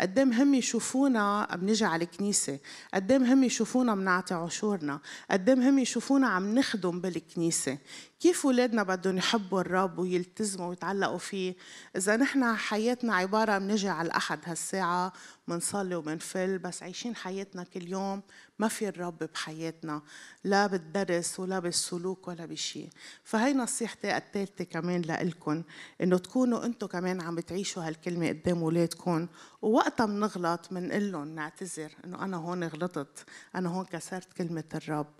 قد 0.00 0.20
مهم 0.20 0.54
يشوفونا 0.54 1.48
بنجي 1.56 1.84
على 1.84 2.04
الكنيسة. 2.04 2.58
قد 2.94 3.12
مهم 3.12 3.44
يشوفونا 3.44 3.94
بنعطي 3.94 4.34
عشورنا. 4.34 5.00
قد 5.30 5.50
مهم 5.50 5.78
يشوفونا 5.78 6.28
عم 6.28 6.54
نخدم 6.54 7.00
بالكنيسة. 7.00 7.78
كيف 8.20 8.46
اولادنا 8.46 8.82
بدهم 8.82 9.16
يحبوا 9.16 9.60
الرب 9.60 9.98
ويلتزموا 9.98 10.68
ويتعلقوا 10.68 11.18
فيه؟ 11.18 11.54
إذا 11.96 12.16
نحن 12.16 12.56
حياتنا 12.56 13.14
عبارة 13.14 13.58
بنجي 13.58 13.88
على 13.88 14.06
الأحد 14.06 14.38
هالساعة 14.44 15.12
منصلي 15.48 15.94
ومنفل 15.94 16.58
بس 16.58 16.82
عايشين 16.82 17.16
حياتنا 17.16 17.64
كل 17.64 17.88
يوم. 17.88 18.22
ما 18.58 18.68
في 18.68 18.88
الرب 18.88 19.18
بحياتنا. 19.18 20.02
لا 20.44 20.66
بالدرس 20.66 21.40
ولا 21.40 21.58
بالسلوك 21.76 22.28
ولا 22.28 22.46
بشيء 22.46 22.88
فهي 23.24 23.54
نصيحتي 23.54 24.16
الثالثه 24.16 24.64
كمان 24.64 25.02
لإلكم 25.02 25.62
إنه 26.00 26.18
تكونوا 26.18 26.64
أنتم 26.64 26.86
كمان 26.86 27.20
عم 27.20 27.34
بتعيشوا 27.34 27.82
هالكلمة 27.88 28.28
قدام 28.28 28.62
اولادكم 28.62 29.26
ووقتها 29.62 30.06
بنغلط 30.06 30.68
بنقول 30.70 31.12
لهم 31.12 31.34
نعتذر 31.34 31.92
إنه 32.04 32.24
أنا 32.24 32.36
هون 32.36 32.64
غلطت 32.64 33.24
أنا 33.54 33.68
هون 33.68 33.84
كسرت 33.84 34.32
كلمة 34.32 34.64
الرب. 34.74 35.14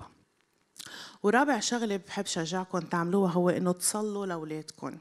ورابع 1.23 1.61
شغلة 1.61 1.97
بحب 1.97 2.27
شجعكم 2.27 2.81
تعملوها 2.81 3.33
هو 3.33 3.51
إنه 3.51 3.73
تصلوا 3.73 4.27
لأولادكم. 4.27 4.99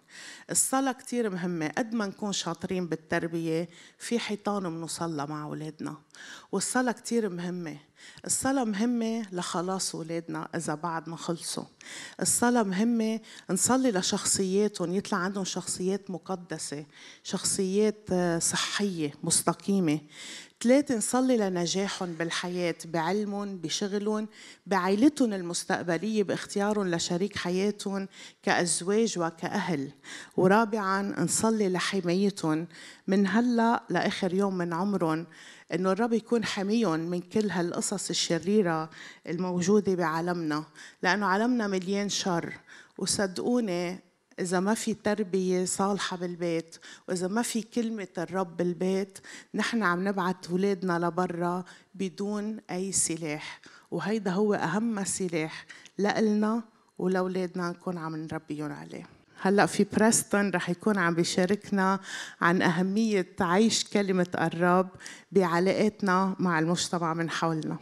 الصلاة 0.51 0.91
كتير 0.91 1.29
مهمة، 1.29 1.67
قد 1.67 1.93
ما 1.93 2.05
نكون 2.05 2.33
شاطرين 2.33 2.87
بالتربية 2.87 3.69
في 3.97 4.19
حيطان 4.19 4.63
بنصلى 4.63 5.25
مع 5.27 5.43
أولادنا، 5.43 5.95
والصلاة 6.51 6.91
كتير 6.91 7.29
مهمة. 7.29 7.77
الصلاة 8.25 8.63
مهمة 8.63 9.25
لخلاص 9.31 9.95
أولادنا 9.95 10.47
إذا 10.55 10.75
بعد 10.75 11.09
ما 11.09 11.17
خلصوا. 11.17 11.63
الصلاة 12.21 12.63
مهمة 12.63 13.19
نصلي 13.49 13.91
لشخصياتهم. 13.91 14.93
يطلع 14.93 15.17
عندهم 15.17 15.45
شخصيات 15.45 16.11
مقدسة 16.11 16.85
شخصيات 17.23 18.07
آه، 18.11 18.39
صحية 18.39 19.13
مستقيمة. 19.23 19.99
ثلاثة 20.63 20.97
نصلي 20.97 21.37
لنجاحهم 21.37 22.13
بالحياة 22.13 22.75
بعلمهم 22.85 23.57
بشغلهم 23.57 24.27
بعائلتهم 24.65 25.33
المستقبلية. 25.33 26.04
باختيارهم 26.05 26.87
لشريك 26.87 27.37
حياتهم 27.37 28.07
كأزواج 28.43 29.19
وكأهل. 29.19 29.91
ورابعا 30.37 31.01
نصلي 31.01 31.69
لحمايتهم. 31.69 32.67
من 33.07 33.27
هلأ 33.27 33.83
لآخر 33.89 34.33
يوم 34.33 34.57
من 34.57 34.73
عمرهم 34.73 35.27
إنه 35.73 35.91
الرب 35.91 36.13
يكون 36.13 36.45
حميهم 36.45 36.99
من 36.99 37.21
كل 37.21 37.49
هالقصص 37.49 38.09
الشريرة 38.09 38.89
الموجودة 39.27 39.95
بعالمنا. 39.95 40.63
لأنه 41.03 41.25
عالمنا 41.25 41.67
مليان 41.67 42.09
شر. 42.09 42.53
وصدقوني 42.97 43.99
إذا 44.39 44.59
ما 44.59 44.73
في 44.73 44.93
تربية 44.93 45.65
صالحة 45.65 46.17
بالبيت 46.17 46.75
وإذا 47.07 47.27
ما 47.27 47.41
في 47.41 47.61
كلمة 47.61 48.07
الرب 48.17 48.57
بالبيت 48.57 49.19
نحن 49.53 49.83
عم 49.83 50.07
نبعت 50.07 50.49
أولادنا 50.49 50.99
لبرا 50.99 51.63
بدون 51.95 52.59
أي 52.71 52.91
سلاح. 52.91 53.61
وهيدا 53.91 54.31
هو 54.31 54.53
أهم 54.53 55.03
سلاح 55.03 55.65
لإلنا 55.97 56.63
ولأولادنا 56.97 57.69
نكون 57.69 57.97
عم 57.97 58.15
نربيهم 58.15 58.71
عليه. 58.71 59.07
هلأ 59.41 59.65
في 59.65 59.83
بريستون 59.93 60.49
رح 60.49 60.69
يكون 60.69 60.97
عم 60.97 61.15
بيشاركنا 61.15 61.99
عن 62.41 62.61
أهمية 62.61 63.35
عيش 63.39 63.83
كلمة 63.83 64.27
الرب 64.41 64.89
بعلاقاتنا 65.31 66.35
مع 66.39 66.59
المجتمع 66.59 67.13
من 67.13 67.29
حولنا. 67.29 67.77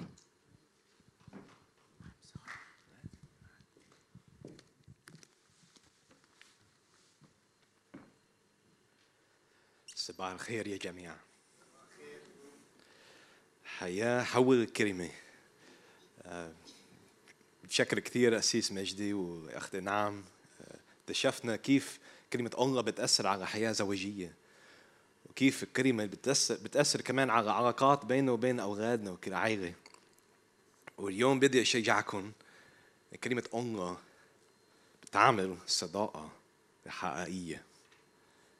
صباح 10.03 10.31
الخير 10.31 10.67
يا 10.67 10.77
جميع 10.77 11.15
حياة 13.65 14.23
حول 14.23 14.61
الكلمة 14.61 15.09
آه، 16.23 16.51
بشكر 17.63 17.99
كثير 17.99 18.37
أسيس 18.37 18.71
مجدي 18.71 19.13
وأختي 19.13 19.79
نعم. 19.79 20.23
اكتشفنا 21.01 21.55
كيف 21.55 21.99
كلمة 22.33 22.51
الله 22.59 22.81
بتأثر 22.81 23.27
على 23.27 23.47
حياة 23.47 23.71
زوجية 23.71 24.33
وكيف 25.29 25.63
الكلمة 25.63 26.05
بتأثر, 26.05 26.55
بتأثر 26.55 27.01
كمان 27.01 27.29
على 27.29 27.51
علاقات 27.51 28.05
بيننا 28.05 28.31
وبين 28.31 28.59
أولادنا 28.59 29.11
وكل 29.11 29.33
عائلة. 29.33 29.73
واليوم 30.97 31.39
بدي 31.39 31.61
أشجعكم 31.61 32.31
كلمة 33.23 33.43
الله 33.53 33.97
بتعمل 35.03 35.57
صداقة 35.67 36.29
حقيقية. 36.87 37.63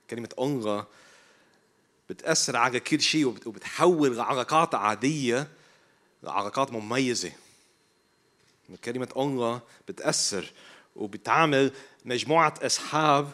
كلمة 0.09 0.29
الله 0.39 0.87
بتأثر 2.09 2.57
على 2.57 2.79
كل 2.79 3.01
شيء 3.01 3.25
وبتحول 3.25 4.19
علاقات 4.19 4.75
عادية 4.75 5.47
لعلاقات 6.23 6.71
مميزة. 6.71 7.31
كلمة 8.83 9.09
الله 9.17 9.61
بتأثر 9.87 10.51
وبتعامل 10.95 11.71
مجموعة 12.05 12.53
أصحاب 12.61 13.31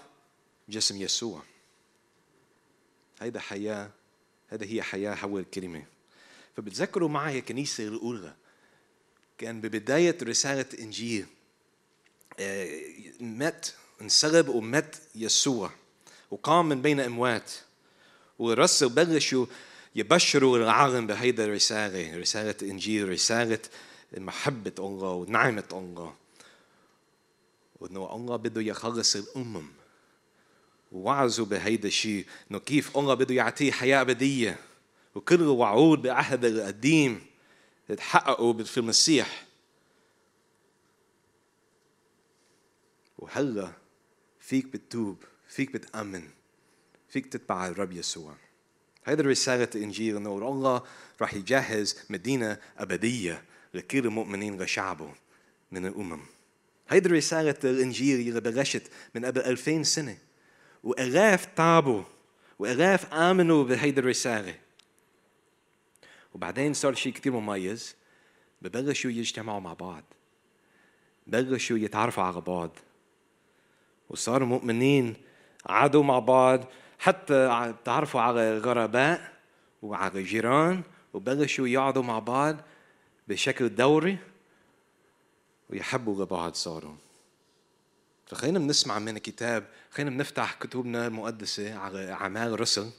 جسم 0.70 1.02
يسوع. 1.02 1.42
هيدا 3.20 3.40
حياة 3.40 3.92
هذا 4.50 4.66
هي 4.66 4.82
حياة 4.82 5.16
حول 5.16 5.42
الكلمة. 5.42 5.84
فبتذكروا 6.58 7.10
معي 7.10 7.40
الكنيسة 7.40 7.88
الأولى 7.88 8.34
كان 9.38 9.62
ببداية 9.62 10.18
رسالة 10.24 10.66
إنجيل 10.80 11.26
آه، 12.40 12.82
مات 13.20 13.68
انصلب 14.02 14.50
ومات 14.50 14.96
يسوع 15.16 15.72
وقام 16.32 16.70
من 16.70 16.82
بين 16.82 17.00
أموات. 17.00 17.52
والرسل 18.40 18.90
بلشوا 18.90 19.46
يبشروا 19.96 20.58
العالم 20.58 21.08
بهيدا 21.08 21.46
الرسالة 21.46 22.18
رسالة 22.18 22.56
إنجيل 22.62 23.10
رسالة 23.10 23.60
محبة 24.18 24.74
الله 24.80 25.12
ونعمة 25.12 25.70
الله. 25.72 26.16
وإنه 27.80 28.16
الله 28.16 28.36
بده 28.36 28.62
يخلص 28.62 29.16
الأمم. 29.16 29.68
ووعظوا 30.92 31.46
بهيدا 31.46 31.88
الشيء 31.88 32.26
إنه 32.52 32.60
كيف 32.60 32.98
الله 32.98 33.14
بده 33.14 33.36
يعطيه 33.36 33.72
حياة 33.72 34.02
أبدية. 34.02 34.60
وكل 35.16 35.36
الوعود 35.36 36.02
بعهد 36.02 36.46
القديم 36.46 37.26
تحققوا 37.98 38.64
في 38.64 38.78
المسيح. 38.78 39.46
وهلا 43.18 43.72
فيك 44.40 44.66
بتتوب 44.66 45.24
فيك 45.48 45.74
بتأمن. 45.74 46.39
فيك 47.10 47.26
تتبع 47.26 47.68
الرب 47.68 47.92
يسوع. 47.92 48.34
هيدا 49.06 49.24
رسالة 49.24 49.68
الإنجيل 49.76 50.16
إنه 50.16 50.38
الله 50.38 50.84
راح 51.22 51.34
يجهز 51.34 52.00
مدينة 52.10 52.58
أبدية 52.78 53.44
لكل 53.74 54.06
المؤمنين 54.06 54.62
لشعبه 54.62 55.14
من 55.72 55.86
الأمم. 55.86 56.20
هيدي 56.90 57.10
رسالة 57.10 57.56
الإنجيل 57.64 58.28
اللي 58.28 58.42
بلشت 58.42 58.92
من 59.16 59.26
قبل 59.26 59.42
2000 59.42 59.84
سنة. 59.84 60.18
وآلاف 60.84 61.46
تعبوا 61.46 62.04
وآلاف 62.60 63.14
آمنوا 63.14 63.64
بهيدي 63.64 64.00
الرسالة. 64.00 64.56
وبعدين 66.34 66.74
صار 66.74 66.94
شيء 66.94 67.14
كثير 67.14 67.32
مميز. 67.32 67.96
ببلشوا 68.62 69.12
يجتمعوا 69.12 69.60
مع 69.60 69.74
بعض. 69.74 70.04
بلشوا 71.28 71.78
يتعرفوا 71.78 72.24
على 72.24 72.42
بعض. 72.42 72.72
وصاروا 74.10 74.48
مؤمنين 74.48 75.16
قعدوا 75.66 76.04
مع 76.04 76.20
بعض. 76.20 76.66
حتى 77.00 77.74
تعرفوا 77.86 78.22
على 78.22 78.58
الغرباء 78.58 79.34
وعلى 79.82 80.20
الجيران 80.20 80.82
وبلشوا 81.14 81.68
يقعدوا 81.68 82.04
مع 82.04 82.20
بعض 82.20 82.56
بشكل 83.28 83.76
دوري 83.76 84.18
ويحبوا 85.70 86.24
لبعض 86.24 86.54
صاروا. 86.54 86.96
فخلينا 88.28 88.60
بنسمع 88.60 89.00
من 89.00 89.18
الكتاب 89.18 89.64
خلينا 89.92 90.10
بنفتح 90.10 90.54
كتبنا 90.54 91.08
المقدسة 91.08 91.76
على 91.80 92.12
أعمال 92.12 92.60
رسل 92.60 92.90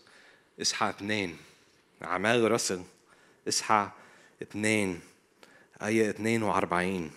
إصحاح 0.61 0.89
اثنين. 0.89 1.37
أعمال 2.03 2.51
رسل 2.51 2.83
إصحاح 3.49 3.93
اثنين 4.43 5.01
آية 5.83 6.11
42 6.11 7.11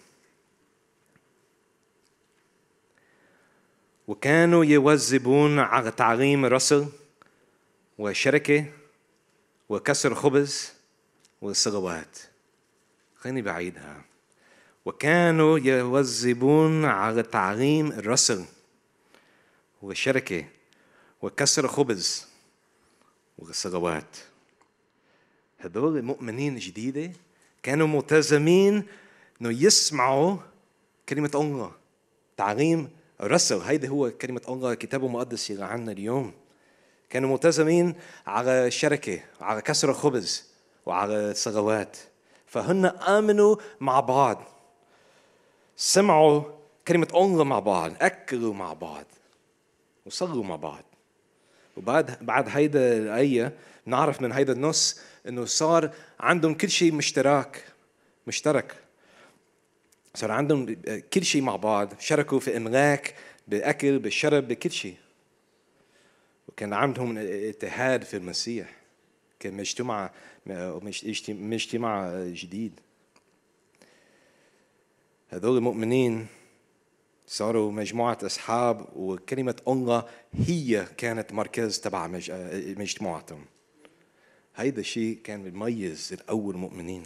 وكانوا 4.07 4.65
يوزبون 4.65 5.59
على 5.59 5.91
تعليم 5.91 6.45
الرسل 6.45 6.87
وشركة 7.97 8.65
وكسر 9.69 10.15
خبز 10.15 10.73
وصلوات. 11.41 12.19
خليني 13.15 13.41
بعيدها. 13.41 14.01
وكانوا 14.85 15.59
يوزبون 15.59 16.85
على 16.85 17.23
تعليم 17.23 17.91
الرسل 17.91 18.45
وشركة 19.81 20.45
وكسر 21.21 21.67
خبز 21.67 22.27
وصلوات. 23.37 24.17
هذول 25.57 25.97
المؤمنين 25.97 26.53
الجديدة 26.53 27.11
كانوا 27.63 27.87
ملتزمين 27.87 28.83
إنه 29.41 29.63
يسمعوا 29.63 30.37
كلمة 31.09 31.31
الله 31.35 31.71
تعليم 32.37 32.89
الرسل 33.21 33.57
هيدا 33.57 33.87
هو 33.87 34.11
كلمة 34.11 34.41
الله 34.49 34.71
الكتاب 34.71 35.05
المقدس 35.05 35.51
اللي 35.51 35.65
عنا 35.65 35.91
اليوم. 35.91 36.33
كانوا 37.09 37.29
ملتزمين 37.29 37.95
على 38.27 38.67
الشركة 38.67 39.19
على 39.41 39.61
كسر 39.61 39.89
الخبز 39.89 40.49
وعلى 40.85 41.31
الصلوات 41.31 41.97
فهن 42.47 42.85
آمنوا 42.85 43.55
مع 43.79 43.99
بعض. 43.99 44.43
سمعوا 45.75 46.43
كلمة 46.87 47.07
الله 47.13 47.43
مع 47.43 47.59
بعض 47.59 47.91
أكلوا 48.01 48.53
مع 48.53 48.73
بعض 48.73 49.05
وصلوا 50.05 50.43
مع 50.43 50.55
بعض. 50.55 50.83
وبعد 51.77 52.17
بعد 52.21 52.49
هيدا 52.49 52.97
الآية 52.97 53.53
نعرف 53.85 54.21
من 54.21 54.31
هيدا 54.31 54.53
النص 54.53 54.99
إنه 55.27 55.45
صار 55.45 55.91
عندهم 56.19 56.53
كل 56.53 56.69
شيء 56.69 56.93
مشترك 56.93 57.65
مشترك. 58.27 58.82
صار 60.15 60.31
عندهم 60.31 60.75
كل 61.13 61.25
شيء 61.25 61.41
مع 61.41 61.55
بعض 61.55 61.93
شاركوا 61.99 62.39
في 62.39 62.57
إملاك 62.57 63.15
بأكل 63.47 63.99
بالشرب 63.99 64.47
بكل 64.47 64.71
شيء 64.71 64.95
وكان 66.47 66.73
عندهم 66.73 67.17
اتحاد 67.17 68.03
في 68.03 68.17
المسيح 68.17 68.75
كان 69.39 69.53
مجتمع 69.53 70.11
مجتمع 71.29 72.23
جديد. 72.25 72.79
هذول 75.29 75.57
المؤمنين 75.57 76.27
صاروا 77.27 77.71
مجموعة 77.71 78.17
أصحاب 78.23 78.87
وكلمة 78.95 79.55
الله 79.67 80.05
هي 80.33 80.87
كانت 80.97 81.33
مركز 81.33 81.79
تبع 81.79 82.07
مجتمعاتهم. 82.77 83.45
هيدا 84.55 84.81
الشيء 84.81 85.19
كان 85.23 85.43
بيميز 85.43 86.13
الأول 86.13 86.57
مؤمنين. 86.57 87.03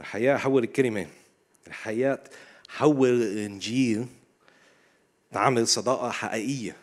الحياة 0.00 0.36
حول 0.36 0.64
الكلمة. 0.64 1.06
الحياة 1.66 2.20
حول 2.68 3.22
الإنجيل 3.22 4.06
تعمل 5.32 5.68
صداقة 5.68 6.10
حقيقية 6.10 6.76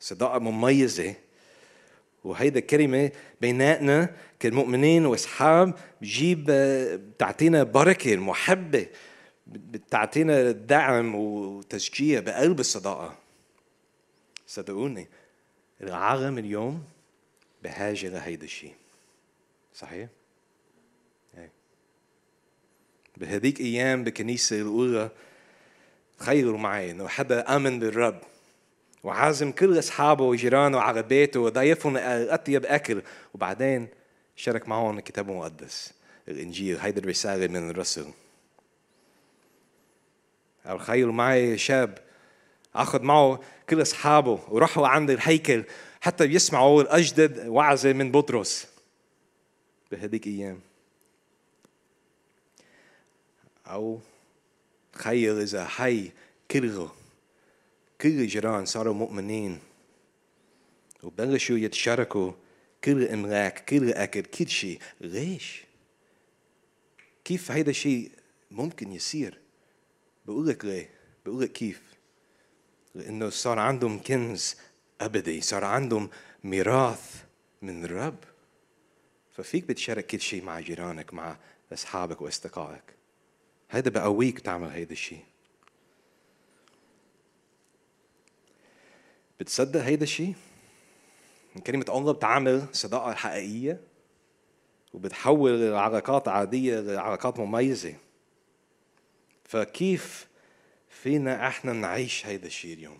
صداقة 0.00 0.38
مميزة. 0.38 1.14
وهيدا 2.24 2.58
الكلمة 2.58 3.10
بيناتنا 3.40 4.16
كمؤمنين 4.40 5.06
وأصحاب 5.06 5.74
بجيب 6.00 6.44
بتعطينا 7.14 7.62
بركة 7.62 8.14
المحبة 8.14 8.86
بتعطينا 9.46 10.50
دعم 10.50 11.14
وتشجيع 11.14 12.20
بقلب 12.20 12.60
الصداقة. 12.60 13.18
صدقوني 14.46 15.08
العالم 15.80 16.38
اليوم 16.38 16.84
بحاجة 17.62 18.08
لهيدا 18.08 18.44
الشيء. 18.44 18.74
صحيح؟ 19.74 20.08
بهذيك 23.18 23.60
أيام 23.60 24.04
بالكنيسه 24.04 24.56
الأولى 24.56 25.10
تخيلوا 26.18 26.58
معي 26.58 26.90
إنه 26.90 27.08
حدا 27.08 27.56
آمن 27.56 27.78
بالرب 27.78 28.20
وعازم 29.02 29.52
كل 29.52 29.78
أصحابه 29.78 30.24
وجيرانه 30.24 30.80
على 30.80 31.02
بيته 31.02 31.40
وضيفهم 31.40 31.96
أطيب 31.96 32.66
أكل. 32.66 33.02
وبعدين 33.34 33.88
شارك 34.36 34.68
معهم 34.68 34.98
الكتاب 34.98 35.30
المقدس 35.30 35.92
الإنجيل. 36.28 36.78
هيدي 36.78 37.00
الرسالة 37.00 37.46
من 37.46 37.70
الرسل. 37.70 38.06
أو 40.66 40.78
تخيلوا 40.78 41.12
معي 41.12 41.58
شاب 41.58 41.98
أخذ 42.74 43.02
معه 43.02 43.40
كل 43.68 43.82
أصحابه 43.82 44.40
وراحوا 44.48 44.88
عند 44.88 45.10
الهيكل 45.10 45.64
حتى 46.00 46.26
بيسمعوا 46.26 46.82
الأجدد 46.82 47.46
وعظه 47.46 47.92
من 47.92 48.12
بطرس 48.12 48.68
بهديك 49.90 50.26
أيام. 50.26 50.67
أو 53.68 54.00
تخيل 54.92 55.40
إذا 55.40 55.64
حي 55.64 56.10
كله 56.50 56.92
كل 58.00 58.08
الجيران 58.08 58.64
صاروا 58.64 58.94
مؤمنين 58.94 59.58
وبلشوا 61.02 61.58
يتشاركوا 61.58 62.32
كل 62.84 63.02
الأملاك 63.02 63.64
كل 63.64 63.76
الأكل 63.76 64.22
كل 64.22 64.48
شيء 64.48 64.78
ليش؟ 65.00 65.64
كيف 67.24 67.50
هيدا 67.50 67.70
الشيء 67.70 68.10
ممكن 68.50 68.92
يصير؟ 68.92 69.38
بقول 70.26 70.48
لك 70.48 70.64
ليه؟ 70.64 70.90
بقول 71.26 71.42
لك 71.42 71.52
كيف؟ 71.52 71.82
لأنه 72.94 73.30
صار 73.30 73.58
عندهم 73.58 74.02
كنز 74.02 74.56
أبدي 75.00 75.40
صار 75.40 75.64
عندهم 75.64 76.10
ميراث 76.44 77.24
من 77.62 77.84
الرب 77.84 78.18
ففيك 79.32 79.64
بتشارك 79.64 80.06
كل 80.06 80.20
شيء 80.20 80.42
مع 80.42 80.60
جيرانك 80.60 81.14
مع 81.14 81.36
أصحابك 81.72 82.22
وأصدقائك 82.22 82.97
هيدا 83.70 83.90
بقويك 83.90 84.38
تعمل 84.38 84.68
هيدا 84.68 84.92
الشيء. 84.92 85.24
بتصدق 89.40 89.80
هيدا 89.80 90.02
الشيء؟ 90.02 90.34
كلمة 91.66 91.84
الله 91.88 92.12
بتعمل 92.12 92.66
صداقة 92.72 93.14
حقيقية 93.14 93.80
وبتحول 94.94 95.50
العلاقات 95.50 96.28
عادية 96.28 96.80
لعلاقات 96.80 97.38
مميزة. 97.38 97.94
فكيف 99.44 100.28
فينا 100.88 101.48
إحنا 101.48 101.72
نعيش 101.72 102.26
هيدا 102.26 102.46
الشيء 102.46 102.74
اليوم؟ 102.74 102.98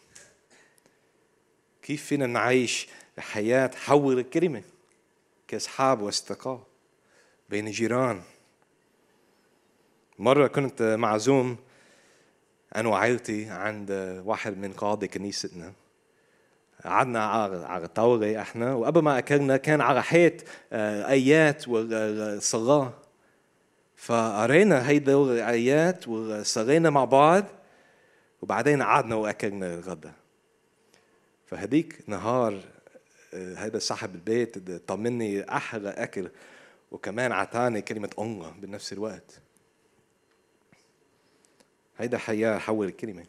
كيف 1.82 2.04
فينا 2.04 2.26
نعيش 2.26 2.88
حياة 3.18 3.70
حول 3.74 4.18
الكلمة 4.18 4.62
كأصحاب 5.48 6.00
وأصدقاء 6.00 6.66
بين 7.48 7.70
جيران؟ 7.70 8.22
مرة 10.18 10.46
كنت 10.46 10.82
معزوم 10.82 11.56
أنا 12.76 12.88
وعائلتي 12.88 13.50
عند 13.50 14.20
واحد 14.24 14.58
من 14.58 14.72
قادة 14.72 15.06
كنيستنا. 15.06 15.72
قعدنا 16.84 17.24
على 17.64 17.84
الطاولة 17.84 18.40
إحنا 18.40 18.74
وقبل 18.74 19.02
ما 19.02 19.18
أكلنا 19.18 19.56
كان 19.56 19.80
على 19.80 20.02
حيط 20.02 20.32
آه، 20.72 21.08
آيات 21.08 21.68
والصلاة 21.68 22.92
فقرينا 23.96 24.88
هيدا 24.88 25.16
الآيات 25.16 26.08
وصلينا 26.08 26.90
مع 26.90 27.04
بعض 27.04 27.44
وبعدين 28.42 28.82
قعدنا 28.82 29.14
وأكلنا 29.14 29.74
الغداء 29.74 30.12
فهديك 31.46 31.98
نهار 32.06 32.60
آه، 33.34 33.54
هيدا 33.54 33.78
صاحب 33.78 34.14
البيت 34.14 34.70
طمني 34.88 35.56
أحلى 35.56 35.88
أكل 35.88 36.30
وكمان 36.90 37.32
عطاني 37.32 37.82
كلمة 37.82 38.10
الله 38.18 38.50
بنفس 38.50 38.92
الوقت. 38.92 39.40
هيدا 41.98 42.18
حياة 42.18 42.58
حول 42.58 42.86
الكلمة. 42.86 43.24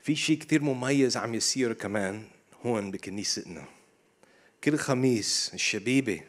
في 0.00 0.16
شيء 0.16 0.38
كتير 0.38 0.62
مميز 0.62 1.16
عم 1.16 1.34
يصير 1.34 1.72
كمان 1.72 2.24
هون 2.66 2.90
بكنيستنا. 2.90 3.64
كل 4.64 4.78
خميس 4.78 5.50
الشبيبة 5.54 6.20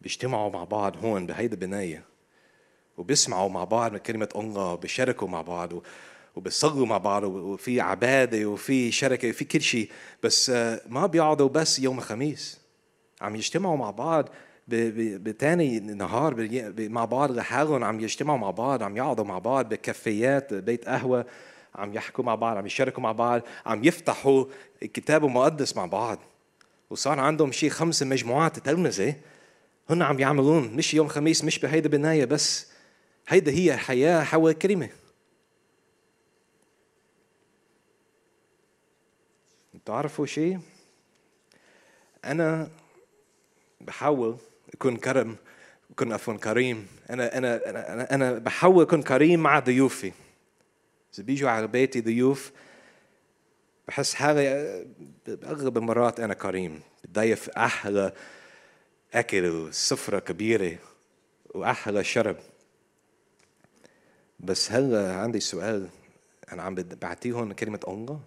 بيجتمعوا 0.00 0.50
مع 0.50 0.64
بعض 0.64 0.96
هون 1.04 1.26
بهيدا 1.26 1.54
البناية 1.54 2.04
وبيسمعوا 2.96 3.48
مع 3.48 3.64
بعض 3.64 3.92
من 3.92 3.98
كلمة 3.98 4.28
الله 4.36 4.72
وبيشاركوا 4.72 5.28
مع 5.28 5.42
بعض 5.42 5.72
وبيصلوا 6.36 6.86
مع 6.86 6.98
بعض 6.98 7.24
وفي 7.24 7.80
عبادة 7.80 8.46
وفي 8.46 8.92
شركة 8.92 9.28
وفي 9.28 9.44
كل 9.44 9.60
شيء 9.60 9.90
بس 10.22 10.50
آه، 10.50 10.80
ما 10.86 11.06
بيقعدوا 11.06 11.48
بس 11.48 11.78
يوم 11.78 11.98
الخميس. 11.98 12.60
عم 13.20 13.36
يجتمعوا 13.36 13.76
مع 13.76 13.90
بعض 13.90 14.28
بتاني 14.68 15.80
نهار 15.80 16.48
مع 16.78 17.04
بعض 17.04 17.30
لحالهم 17.30 17.84
عم 17.84 18.00
يجتمعوا 18.00 18.38
مع 18.38 18.50
بعض 18.50 18.82
عم 18.82 18.96
يقعدوا 18.96 19.24
مع 19.24 19.38
بعض 19.38 19.68
بكافيات 19.68 20.54
بيت 20.54 20.88
قهوة 20.88 21.26
عم 21.74 21.94
يحكوا 21.94 22.24
مع 22.24 22.34
بعض 22.34 22.56
عم 22.56 22.66
يشاركوا 22.66 23.02
مع 23.02 23.12
بعض 23.12 23.42
عم 23.66 23.84
يفتحوا 23.84 24.44
الكتاب 24.82 25.24
المقدس 25.24 25.76
مع 25.76 25.86
بعض. 25.86 26.18
وصار 26.90 27.20
عندهم 27.20 27.52
شيء 27.52 27.70
خمس 27.70 28.02
مجموعات 28.02 28.58
تلمذة 28.58 29.14
هن 29.90 30.02
عم 30.02 30.20
يعملون 30.20 30.74
مش 30.74 30.94
يوم 30.94 31.08
خميس 31.08 31.44
مش 31.44 31.58
بهيدا 31.58 31.88
بناية 31.88 32.24
بس. 32.24 32.72
هيدا 33.28 33.52
هي 33.52 33.76
حياة 33.76 34.24
حول 34.24 34.52
كلمة. 34.52 34.88
بتعرفوا 39.74 40.26
شيء 40.26 40.58
أنا 42.24 42.68
بحاول 43.80 44.36
يكون 44.74 44.96
كرم 44.96 45.36
يكون 45.90 46.12
عفوا 46.12 46.34
كريم. 46.34 46.86
أنا 47.10 47.38
أنا 47.38 47.70
أنا 47.70 48.14
أنا 48.14 48.32
بحاول 48.32 48.84
اكون 48.84 49.02
كريم 49.02 49.40
مع 49.40 49.58
ضيوفي. 49.58 50.12
إذا 51.14 51.22
بيجوا 51.22 51.50
على 51.50 51.66
بيتي 51.66 52.00
ضيوف 52.00 52.52
بحس 53.88 54.14
حالي 54.14 54.86
بأغلب 55.26 55.78
المرات 55.78 56.20
أنا 56.20 56.34
كريم. 56.34 56.80
بضيف 57.04 57.48
أحلى 57.50 58.12
أكل 59.14 59.46
وسفرة 59.46 60.18
كبيرة 60.18 60.78
وأحلى 61.54 62.04
شرب. 62.04 62.36
بس 64.40 64.72
هلأ 64.72 65.14
عندي 65.14 65.40
سؤال. 65.40 65.88
أنا 66.52 66.62
عم 66.62 66.74
بعطيهم 66.74 67.52
كلمة 67.52 67.80
الله؟ 67.88 68.20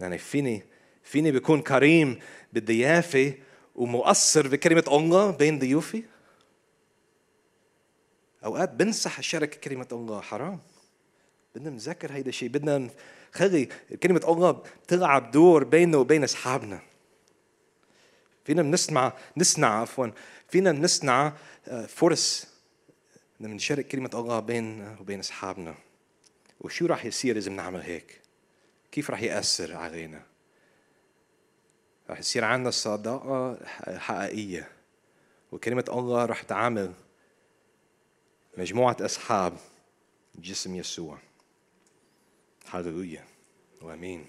يعني 0.00 0.18
فيني 0.18 0.62
فيني 1.02 1.32
بكون 1.32 1.62
كريم 1.62 2.18
بالضيافة 2.52 3.34
ومؤثر 3.76 4.48
بكلمة 4.48 4.84
الله 4.88 5.30
بين 5.30 5.58
ضيوفي 5.58 6.02
أوقات 8.44 8.70
بنسح 8.70 9.18
الشركة 9.18 9.60
كلمة 9.60 9.88
الله 9.92 10.20
حرام 10.20 10.60
بدنا 11.54 11.70
نذكر 11.70 12.12
هيدا 12.12 12.28
الشيء 12.28 12.48
بدنا 12.48 12.90
خلي 13.32 13.68
كلمة 14.02 14.22
الله 14.28 14.62
تلعب 14.88 15.30
دور 15.30 15.64
بيننا 15.64 15.96
وبين 15.96 16.24
أصحابنا 16.24 16.80
فينا 18.44 18.62
بنسمع 18.62 19.12
نصنع 19.36 19.80
عفوا 19.80 20.06
فينا 20.48 20.72
نصنع 20.72 21.32
آه، 21.68 21.86
فرص 21.86 22.46
نشارك 23.40 23.88
كلمة 23.88 24.10
الله 24.14 24.40
بين 24.40 24.96
وبين 25.00 25.18
أصحابنا 25.18 25.74
وشو 26.60 26.86
راح 26.86 27.04
يصير 27.04 27.36
إذا 27.36 27.50
بنعمل 27.50 27.80
هيك؟ 27.80 28.20
كيف 28.92 29.10
راح 29.10 29.22
يأثر 29.22 29.76
علينا؟ 29.76 30.22
راح 32.10 32.18
يصير 32.18 32.44
عندنا 32.44 32.70
صداقة 32.70 33.58
حقيقية. 33.98 34.68
وكلمة 35.52 35.84
الله 35.88 36.24
راح 36.24 36.42
تعامل 36.42 36.92
مجموعة 38.58 38.96
أصحاب 39.00 39.56
جسم 40.34 40.76
يسوع. 40.76 41.18
هللويا. 42.70 43.24
وأمين. 43.82 44.26